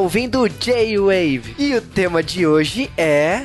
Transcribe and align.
Ouvindo 0.00 0.48
J-Wave 0.48 1.54
e 1.58 1.74
o 1.74 1.82
tema 1.82 2.22
de 2.22 2.46
hoje 2.46 2.90
é. 2.96 3.42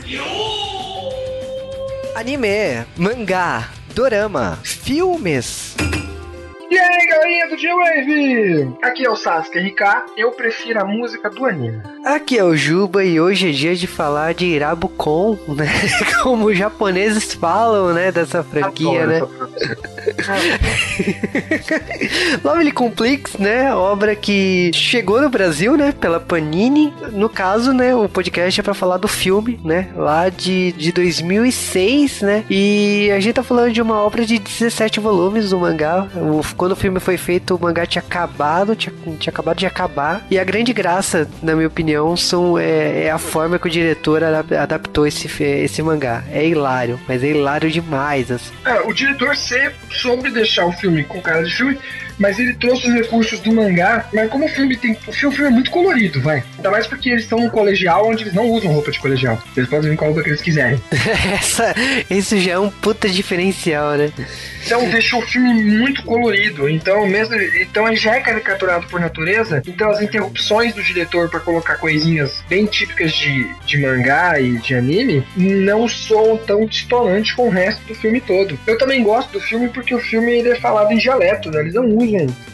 Anime, 2.15 2.85
mangá, 2.95 3.71
dorama, 3.93 4.57
filmes. 4.63 5.75
E 6.71 6.77
aí, 6.77 7.07
galerinha 7.07 7.49
do 7.49 7.57
J-Wave! 7.57 8.77
Aqui 8.81 9.05
é 9.05 9.09
o 9.09 9.17
Sasuke 9.17 9.59
RK, 9.59 10.13
eu 10.15 10.31
prefiro 10.31 10.81
a 10.81 10.85
música 10.85 11.29
do 11.29 11.45
anime. 11.45 11.81
Aqui 12.05 12.37
é 12.37 12.43
o 12.43 12.55
Juba 12.55 13.03
e 13.03 13.19
hoje 13.19 13.49
é 13.49 13.51
dia 13.51 13.75
de 13.75 13.85
falar 13.85 14.33
de 14.33 14.45
Irabukon, 14.45 15.37
né? 15.49 15.67
Como 16.23 16.45
os 16.45 16.57
japoneses 16.57 17.33
falam, 17.33 17.93
né, 17.93 18.13
dessa 18.13 18.41
franquia, 18.43 19.03
Adoro 19.03 19.07
né? 19.07 19.75
Lovely 22.43 22.71
Complex, 22.71 23.33
né? 23.37 23.73
Obra 23.73 24.15
que 24.15 24.71
chegou 24.73 25.21
no 25.21 25.29
Brasil, 25.29 25.75
né? 25.77 25.93
Pela 25.99 26.19
Panini. 26.19 26.93
No 27.11 27.29
caso, 27.29 27.73
né? 27.73 27.93
O 27.95 28.07
podcast 28.09 28.59
é 28.59 28.63
pra 28.63 28.73
falar 28.73 28.97
do 28.97 29.07
filme, 29.07 29.59
né? 29.63 29.87
Lá 29.95 30.29
de, 30.29 30.71
de 30.73 30.91
2006, 30.91 32.21
né? 32.21 32.43
E 32.49 33.11
a 33.15 33.19
gente 33.19 33.35
tá 33.35 33.43
falando 33.43 33.71
de 33.73 33.81
uma 33.81 33.95
obra 34.01 34.25
de 34.25 34.39
17 34.39 34.99
volumes 34.99 35.49
do 35.49 35.59
mangá. 35.59 36.07
O- 36.15 36.41
quando 36.55 36.73
o 36.73 36.75
filme 36.75 36.99
foi 36.99 37.17
feito, 37.17 37.55
o 37.55 37.61
mangá 37.61 37.85
tinha 37.85 38.01
acabado, 38.05 38.75
tinha, 38.75 38.93
tinha 39.19 39.31
acabado 39.31 39.57
de 39.57 39.65
acabar. 39.65 40.25
E 40.29 40.37
a 40.39 40.43
grande 40.43 40.73
graça, 40.73 41.27
na 41.41 41.55
minha 41.55 41.67
opinião, 41.67 42.15
são, 42.15 42.57
é, 42.57 43.05
é 43.05 43.11
a 43.11 43.17
forma 43.17 43.57
que 43.59 43.67
o 43.67 43.69
diretor 43.69 44.23
adap- 44.23 44.53
adaptou 44.53 45.05
esse, 45.07 45.27
esse 45.43 45.81
mangá. 45.81 46.23
É 46.31 46.45
hilário, 46.47 46.99
mas 47.07 47.23
é 47.23 47.27
hilário 47.27 47.69
demais, 47.69 48.31
assim. 48.31 48.51
É, 48.65 48.79
o 48.81 48.93
diretor 48.93 49.35
C 49.35 49.71
soube 49.91 50.29
deixar 50.29 50.65
o 50.65 50.71
filme 50.71 50.84
com 51.03 51.21
cara 51.21 51.43
de 51.43 51.53
filme, 51.53 51.79
mas 52.17 52.39
ele 52.39 52.53
trouxe 52.53 52.87
os 52.87 52.93
recursos 52.93 53.39
do 53.39 53.53
mangá. 53.53 54.07
Mas 54.13 54.29
como 54.29 54.45
o 54.45 54.49
filme 54.49 54.75
tem. 54.75 54.97
O 55.07 55.11
filme, 55.11 55.35
é 55.43 55.49
muito 55.49 55.71
colorido, 55.71 56.21
vai. 56.21 56.43
Ainda 56.57 56.71
mais 56.71 56.87
porque 56.87 57.09
eles 57.09 57.23
estão 57.23 57.39
num 57.39 57.49
colegial 57.49 58.07
onde 58.07 58.23
eles 58.23 58.33
não 58.33 58.49
usam 58.49 58.71
roupa 58.71 58.91
de 58.91 58.99
colegial. 58.99 59.41
Eles 59.55 59.69
podem 59.69 59.91
vir 59.91 59.97
com 59.97 60.05
a 60.05 60.07
roupa 60.07 60.23
que 60.23 60.29
eles 60.29 60.41
quiserem. 60.41 60.81
Essa, 61.33 61.75
isso 62.09 62.37
já 62.39 62.53
é 62.53 62.59
um 62.59 62.69
puta 62.69 63.09
diferencial, 63.09 63.95
né? 63.95 64.11
Então 64.65 64.89
deixou 64.89 65.19
o 65.19 65.25
filme 65.25 65.53
muito 65.53 66.03
colorido. 66.03 66.67
Então, 66.69 67.05
mesmo. 67.07 67.35
Então 67.35 67.87
ele 67.87 67.95
já 67.95 68.15
é 68.15 68.19
caricaturado 68.19 68.87
por 68.87 68.99
natureza. 68.99 69.61
Então 69.67 69.89
as 69.89 70.01
interrupções 70.01 70.73
do 70.73 70.81
diretor 70.81 71.29
para 71.29 71.39
colocar 71.39 71.75
coisinhas 71.75 72.43
bem 72.49 72.65
típicas 72.65 73.13
de, 73.13 73.47
de 73.65 73.77
mangá 73.77 74.39
e 74.39 74.57
de 74.57 74.73
anime 74.75 75.25
não 75.35 75.87
soam 75.87 76.37
tão 76.37 76.65
distonantes 76.65 77.33
com 77.33 77.47
o 77.47 77.49
resto 77.49 77.85
do 77.85 77.95
filme 77.95 78.19
todo. 78.21 78.57
Eu 78.65 78.77
também 78.77 79.03
gosto 79.03 79.31
do 79.31 79.39
filme 79.39 79.69
porque 79.69 79.93
o 79.93 79.99
filme 79.99 80.31
ele 80.31 80.49
é 80.49 80.55
falado 80.55 80.91
em 80.91 80.97
dialeto, 80.97 81.51
né? 81.51 81.59
Eles 81.59 81.73
não 81.73 81.85
usam 81.85 82.04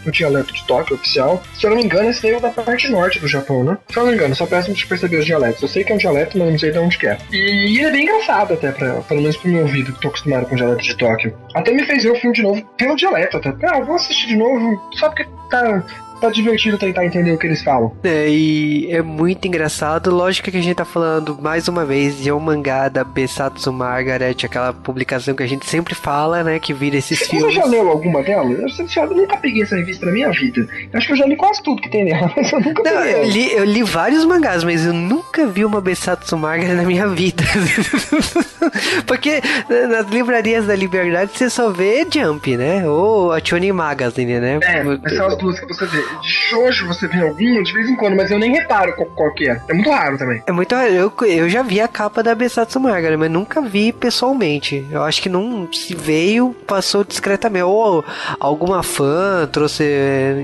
o 0.05 0.11
dialeto 0.11 0.53
de 0.53 0.65
Tóquio 0.65 0.95
oficial. 0.95 1.41
Se 1.53 1.65
eu 1.65 1.69
não 1.69 1.77
me 1.77 1.83
engano, 1.83 2.09
esse 2.09 2.21
veio 2.21 2.39
da 2.39 2.49
parte 2.49 2.89
norte 2.89 3.19
do 3.19 3.27
Japão, 3.27 3.63
né? 3.63 3.77
Se 3.89 3.97
eu 3.97 4.03
não 4.03 4.11
me 4.11 4.15
engano, 4.17 4.35
só 4.35 4.45
péssimo 4.45 4.75
de 4.75 4.85
perceber 4.85 5.17
os 5.17 5.25
dialetos. 5.25 5.61
Eu 5.61 5.67
sei 5.67 5.83
que 5.83 5.91
é 5.91 5.95
um 5.95 5.97
dialeto, 5.97 6.37
mas 6.37 6.51
não 6.51 6.59
sei 6.59 6.71
de 6.71 6.79
onde 6.79 6.97
que 6.97 7.07
é. 7.07 7.17
E 7.31 7.77
ele 7.77 7.85
é 7.85 7.91
bem 7.91 8.03
engraçado 8.03 8.53
até, 8.53 8.71
pra, 8.71 9.01
pelo 9.01 9.21
menos 9.21 9.37
pro 9.37 9.49
meu 9.49 9.63
ouvido, 9.63 9.93
que 9.93 10.01
tô 10.01 10.07
acostumado 10.07 10.45
com 10.45 10.53
o 10.55 10.57
dialeto 10.57 10.83
de 10.83 10.97
Tóquio. 10.97 11.35
Até 11.53 11.71
me 11.71 11.85
fez 11.85 12.03
ver 12.03 12.11
o 12.11 12.15
filme 12.15 12.35
de 12.35 12.43
novo 12.43 12.61
pelo 12.77 12.95
dialeto 12.95 13.37
até. 13.37 13.53
Ah, 13.67 13.79
vou 13.81 13.95
assistir 13.95 14.27
de 14.27 14.35
novo 14.35 14.81
só 14.93 15.09
porque 15.09 15.25
tá, 15.49 15.83
tá 16.21 16.29
divertido 16.29 16.77
tentar 16.77 17.05
entender 17.05 17.31
o 17.31 17.37
que 17.37 17.47
eles 17.47 17.63
falam. 17.63 17.91
É, 18.03 18.29
e 18.29 18.87
é 18.91 19.01
muito 19.01 19.47
engraçado. 19.47 20.11
Lógico 20.13 20.51
que 20.51 20.57
a 20.57 20.61
gente 20.61 20.75
tá 20.75 20.85
falando 20.85 21.37
mais 21.41 21.67
uma 21.67 21.83
vez 21.85 22.17
de 22.21 22.31
um 22.31 22.39
mangá 22.39 22.87
da 22.89 23.03
Besatsu 23.03 23.73
Margaret, 23.73 24.35
aquela 24.43 24.71
publicação 24.73 25.33
que 25.33 25.43
a 25.43 25.47
gente 25.47 25.65
sempre 25.65 25.95
fala, 25.95 26.43
né? 26.43 26.59
Que 26.59 26.73
vira 26.73 26.97
esses 26.97 27.19
Você 27.19 27.25
filmes. 27.25 27.53
já 27.55 27.65
leu 27.65 27.89
alguma 27.89 28.21
delas? 28.23 28.77
Eu, 28.79 29.03
eu 29.03 29.15
nunca 29.15 29.37
peguei 29.37 29.63
essa 29.63 29.75
revista 29.75 30.05
na 30.05 30.11
minha 30.11 30.29
vida. 30.31 30.67
Eu 30.93 30.97
acho 30.97 31.07
que 31.07 31.13
eu 31.13 31.17
já 31.17 31.25
li 31.25 31.35
quase 31.35 31.61
tudo 31.63 31.81
que 31.81 31.89
tem 31.89 32.05
nela, 32.05 32.31
mas 32.37 32.51
eu 32.51 32.59
nunca 32.61 32.83
Não, 32.83 33.01
peguei. 33.01 33.15
eu 33.15 33.23
li, 33.25 33.51
eu 33.53 33.63
li 33.65 33.83
vários 33.83 34.23
mangás, 34.25 34.63
mas 34.63 34.85
eu 34.85 34.93
nunca 34.93 35.47
vi 35.47 35.65
uma 35.65 35.81
Besatsu 35.81 36.37
Margaret 36.37 36.73
na 36.75 36.83
minha 36.83 37.07
vida. 37.07 37.43
Porque 39.05 39.41
nas 39.89 40.07
livrarias 40.07 40.65
da 40.67 40.75
Liberdade 40.75 41.31
você 41.33 41.49
só 41.49 41.69
vê 41.69 42.05
Jump, 42.09 42.55
né? 42.57 42.87
Ou 42.87 43.31
a 43.31 43.39
Shonen 43.43 43.71
Magazine, 43.73 44.39
né? 44.39 44.59
É, 44.61 44.83
mas 44.83 44.99
são 45.15 45.27
as 45.27 45.37
duas 45.37 45.59
que 45.59 45.67
você 45.67 45.85
vê. 45.87 46.03
De 46.21 46.27
shoujo 46.29 46.87
você 46.87 47.07
vê 47.07 47.21
algum 47.21 47.61
de 47.63 47.73
vez 47.73 47.89
em 47.89 47.95
quando, 47.95 48.15
mas 48.15 48.31
eu 48.31 48.39
nem 48.39 48.51
reparo 48.53 48.93
qual, 48.95 49.07
qual 49.09 49.33
que 49.33 49.49
é. 49.49 49.61
É 49.69 49.73
muito 49.73 49.89
raro 49.89 50.17
também. 50.17 50.41
É 50.47 50.51
muito 50.51 50.73
raro. 50.75 50.91
Eu, 50.91 51.11
eu 51.27 51.49
já 51.49 51.61
vi 51.63 51.79
a 51.79 51.87
capa 51.87 52.21
da 52.23 52.33
Besatsu 52.35 52.79
Margaret, 52.79 53.17
mas 53.17 53.31
nunca 53.31 53.61
vi 53.61 53.91
pessoalmente. 53.91 54.85
Eu 54.91 55.03
acho 55.03 55.21
que 55.21 55.29
não 55.29 55.67
se 55.71 55.95
veio, 55.95 56.55
passou 56.67 57.03
discretamente. 57.03 57.63
Ou 57.63 58.03
alguma 58.39 58.81
fã 58.83 59.47
trouxe, 59.51 59.83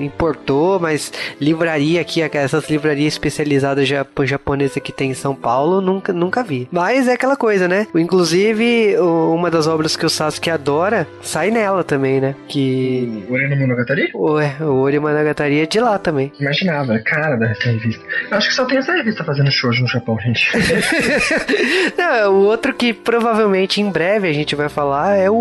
importou, 0.02 0.80
mas 0.80 1.12
livraria 1.40 2.02
aqui, 2.02 2.22
essas 2.22 2.70
livrarias 2.70 3.14
especializadas 3.14 3.88
japo- 3.88 4.26
japonesas 4.26 4.82
que 4.82 4.92
tem 4.92 5.12
em 5.12 5.16
São 5.16 5.34
Paulo, 5.36 5.82
nunca, 5.82 6.14
nunca 6.14 6.44
vi. 6.44 6.68
Mas 6.72 7.08
é 7.08 7.14
aquela 7.14 7.36
coisa, 7.36 7.68
né? 7.68 7.88
Inclusive, 7.96 8.96
uma 9.00 9.50
das 9.50 9.68
obras 9.68 9.96
que 9.96 10.06
o 10.06 10.10
Sasuke 10.10 10.50
adora 10.50 11.08
sai 11.22 11.52
nela 11.52 11.84
também, 11.84 12.20
né? 12.20 12.36
Que. 12.48 13.24
O 13.30 13.34
Oreno 13.34 13.56
Monogatari? 13.56 14.12
Ué, 14.14 14.56
o 14.62 14.82
Ori 14.82 15.00
Monogatari 15.00 15.57
é 15.62 15.66
de 15.66 15.80
lá 15.80 15.98
também. 15.98 16.32
Imaginava, 16.40 16.96
é 16.96 17.00
cara 17.00 17.36
dessa 17.36 17.70
revista. 17.70 18.04
Eu 18.30 18.38
acho 18.38 18.50
que 18.50 18.56
só 18.56 18.66
tem 18.66 18.78
essa 18.78 18.94
revista 18.94 19.24
fazendo 19.24 19.52
shoujo 19.52 19.82
no 19.82 19.88
Japão, 19.88 20.18
gente. 20.20 20.48
Não, 21.98 22.34
o 22.34 22.46
outro 22.46 22.74
que 22.74 22.94
provavelmente 22.94 23.82
em 23.82 23.90
breve 23.90 24.28
a 24.28 24.34
gente 24.34 24.56
vai 24.56 24.70
falar 24.70 25.16
é 25.16 25.30
o, 25.30 25.34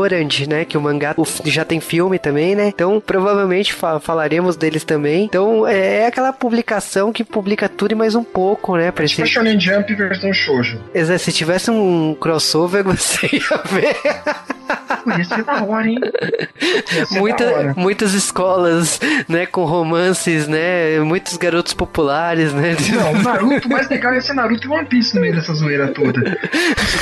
Orange, 0.00 0.48
né? 0.48 0.64
Que 0.64 0.76
o 0.76 0.80
mangá 0.80 1.14
já 1.44 1.64
tem 1.64 1.80
filme 1.80 2.18
também, 2.18 2.54
né? 2.54 2.68
Então 2.68 3.00
provavelmente 3.04 3.72
fa- 3.72 4.00
falaremos 4.00 4.56
deles 4.56 4.84
também. 4.84 5.24
Então 5.24 5.66
é 5.66 6.06
aquela 6.06 6.32
publicação 6.32 7.12
que 7.12 7.24
publica 7.24 7.68
tudo 7.68 7.92
e 7.92 7.94
mais 7.94 8.14
um 8.14 8.24
pouco, 8.24 8.76
né? 8.76 8.90
Pra 8.90 9.06
tipo 9.06 9.22
esse... 9.22 9.30
Shonen 9.32 9.58
Jump 9.58 9.94
versão 9.94 10.32
shoujo. 10.32 10.80
Exa- 10.94 11.18
Se 11.18 11.32
tivesse 11.32 11.70
um 11.70 12.14
crossover, 12.14 12.82
você 12.84 13.26
ia 13.32 13.62
ver 13.70 13.96
Ia 15.06 15.24
ser 15.24 15.44
da 15.44 15.62
hora, 15.64 15.86
hein? 15.88 15.98
Muita, 17.10 17.44
hora. 17.50 17.74
muitas 17.76 18.14
escolas, 18.14 19.00
né? 19.28 19.46
Com 19.46 19.64
romances, 19.64 20.46
né? 20.48 20.98
Muitos 21.00 21.36
garotos 21.36 21.72
populares, 21.74 22.52
né? 22.52 22.76
Não, 22.94 23.22
Naruto, 23.22 23.68
o 23.68 23.70
mais 23.70 23.88
legal 23.88 24.14
ia 24.14 24.20
ser 24.20 24.34
Naruto 24.34 24.66
e 24.66 24.70
One 24.70 24.86
Piece 24.86 25.14
no 25.14 25.20
meio 25.20 25.34
dessa 25.34 25.54
zoeira 25.54 25.88
toda. 25.88 26.20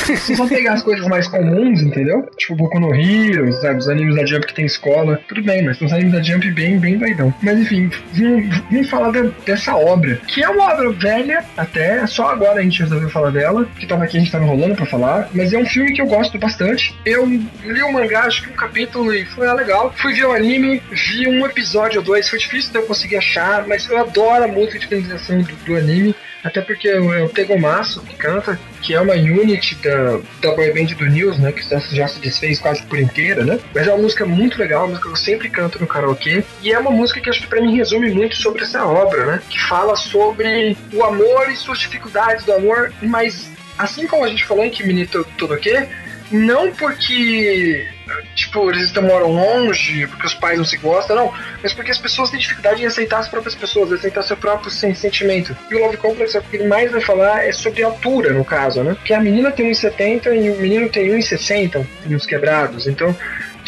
Vocês 0.07 0.39
vão 0.39 0.49
pegar 0.49 0.75
as 0.75 0.83
coisas 0.83 1.07
mais 1.07 1.27
comuns, 1.29 1.83
entendeu? 1.83 2.29
Tipo 2.37 2.57
Boku 2.57 2.79
no 2.81 2.95
Hero, 2.95 3.53
sabe? 3.55 3.79
Os 3.79 3.89
animes 3.89 4.17
da 4.17 4.25
Jump 4.27 4.47
que 4.47 4.55
tem 4.55 4.67
escola. 4.67 5.21
Tudo 5.29 5.43
bem, 5.43 5.65
mas 5.65 5.79
são 5.79 5.87
os 5.87 5.93
animes 5.93 6.13
da 6.13 6.23
Jump 6.23 6.51
bem, 6.53 6.79
bem 6.79 6.99
doidão. 6.99 7.33
Mas 7.43 7.59
enfim, 7.59 7.91
vim, 8.13 8.49
vim 8.71 8.85
falar 8.85 9.11
de- 9.13 9.31
dessa 9.45 9.75
obra. 9.77 10.21
Que 10.27 10.43
é 10.43 10.49
uma 10.49 10.73
obra 10.73 10.91
velha, 10.93 11.45
até. 11.57 12.07
Só 12.07 12.29
agora 12.31 12.61
a 12.61 12.63
gente 12.63 12.81
resolveu 12.83 13.09
falar 13.11 13.31
dela. 13.31 13.67
Que 13.79 13.87
tava 13.87 14.05
aqui, 14.05 14.17
a 14.17 14.21
gente 14.21 14.33
tava 14.33 14.45
enrolando 14.45 14.77
pra 14.77 14.87
falar. 14.87 15.29
Mas 15.35 15.53
é 15.53 15.59
um 15.59 15.67
filme 15.67 15.93
que 15.93 16.01
eu 16.01 16.07
gosto 16.07 16.39
bastante. 16.39 16.95
Eu 17.05 17.27
li 17.27 17.83
o 17.89 17.93
mangá, 17.93 18.23
acho 18.23 18.43
que 18.43 18.51
um 18.51 18.57
capítulo 18.57 19.13
e 19.15 19.25
foi 19.25 19.47
ah, 19.47 19.55
legal. 19.55 19.93
Fui 19.97 20.13
ver 20.13 20.27
o 20.27 20.33
anime, 20.33 20.83
vi 20.91 21.27
um 21.29 21.45
episódio 21.47 22.01
ou 22.01 22.05
dois. 22.05 22.29
Foi 22.29 22.39
difícil 22.39 22.71
de 22.71 22.79
eu 22.79 22.87
conseguir 22.87 23.17
achar, 23.17 23.67
mas 23.67 23.89
eu 23.89 23.99
adoro 23.99 24.45
a 24.45 24.49
música 24.49 24.79
de 24.79 24.87
finalização 24.87 25.43
do, 25.43 25.55
do 25.57 25.77
anime. 25.77 26.15
Até 26.43 26.61
porque 26.61 26.89
é 26.89 27.01
o 27.01 27.29
Tegomaço 27.29 28.01
que 28.03 28.15
canta, 28.15 28.59
que 28.81 28.95
é 28.95 29.01
uma 29.01 29.15
unit 29.15 29.75
da, 29.77 30.21
da 30.41 30.55
boy 30.55 30.73
band 30.73 30.95
do 30.95 31.07
News, 31.07 31.39
né? 31.39 31.51
Que 31.51 31.63
já 31.95 32.09
se 32.09 32.21
desfez 32.21 32.61
quase 32.61 32.83
por 32.83 32.99
inteira, 32.99 33.45
né? 33.45 33.59
Mas 33.75 33.87
é 33.87 33.93
uma 33.93 34.03
música 34.03 34.25
muito 34.25 34.59
legal, 34.59 34.83
uma 34.83 34.89
música 34.91 35.09
que 35.09 35.13
eu 35.13 35.17
sempre 35.17 35.51
canto 35.51 35.81
no 35.81 35.87
karaokê. 35.87 36.45
E 36.63 36.73
é 36.73 36.79
uma 36.79 36.91
música 36.91 37.21
que 37.21 37.29
acho 37.29 37.41
que 37.41 37.49
pra 37.49 37.61
mim 37.61 37.77
resume 37.77 38.11
muito 38.11 38.37
sobre 38.37 38.63
essa 38.63 38.85
obra, 38.87 39.27
né? 39.27 39.43
Que 39.51 39.61
fala 39.61 39.97
sobre 39.97 40.77
o 40.93 41.03
amor 41.03 41.51
e 41.51 41.57
suas 41.57 41.81
dificuldades 41.81 42.45
do 42.45 42.53
amor, 42.53 42.93
mas 43.03 43.51
assim 43.77 44.07
como 44.07 44.25
a 44.25 44.29
gente 44.29 44.45
falou 44.45 44.65
em 44.65 44.71
Kimi 44.71 45.07
Todoke, 45.07 45.89
não 46.31 46.73
porque 46.73 47.87
tipo, 48.35 48.71
eles 48.71 48.93
moram 48.95 49.33
longe, 49.33 50.07
porque 50.07 50.27
os 50.27 50.35
pais 50.35 50.57
não 50.57 50.65
se 50.65 50.77
gostam, 50.79 51.15
não, 51.15 51.33
mas 51.63 51.73
porque 51.75 51.91
as 51.91 51.99
pessoas 51.99 52.31
têm 52.31 52.41
dificuldade 52.41 52.83
em 52.83 52.87
aceitar 52.87 53.19
as 53.19 53.29
próprias 53.29 53.55
pessoas, 53.55 53.93
aceitar 53.93 54.23
seu 54.23 54.37
próprio 54.37 54.71
sen- 54.71 54.95
sentimento. 54.95 55.57
E 55.71 55.75
o 55.75 55.79
Love 55.81 55.99
Complex, 55.99 56.35
o 56.35 56.41
que 56.43 56.57
ele 56.57 56.67
mais 56.67 56.91
vai 56.91 57.01
falar 57.01 57.45
é 57.45 57.53
sobre 57.53 57.83
altura, 57.83 58.33
no 58.33 58.45
caso, 58.45 58.83
né? 58.83 58.97
Que 59.05 59.13
a 59.13 59.21
menina 59.21 59.51
tem 59.51 59.71
1,70 59.71 60.27
e 60.35 60.51
o 60.51 60.57
menino 60.57 60.89
tem 60.89 61.11
1,60, 61.11 61.85
tem 62.03 62.17
uns 62.17 62.25
quebrados, 62.27 62.87
então 62.87 63.15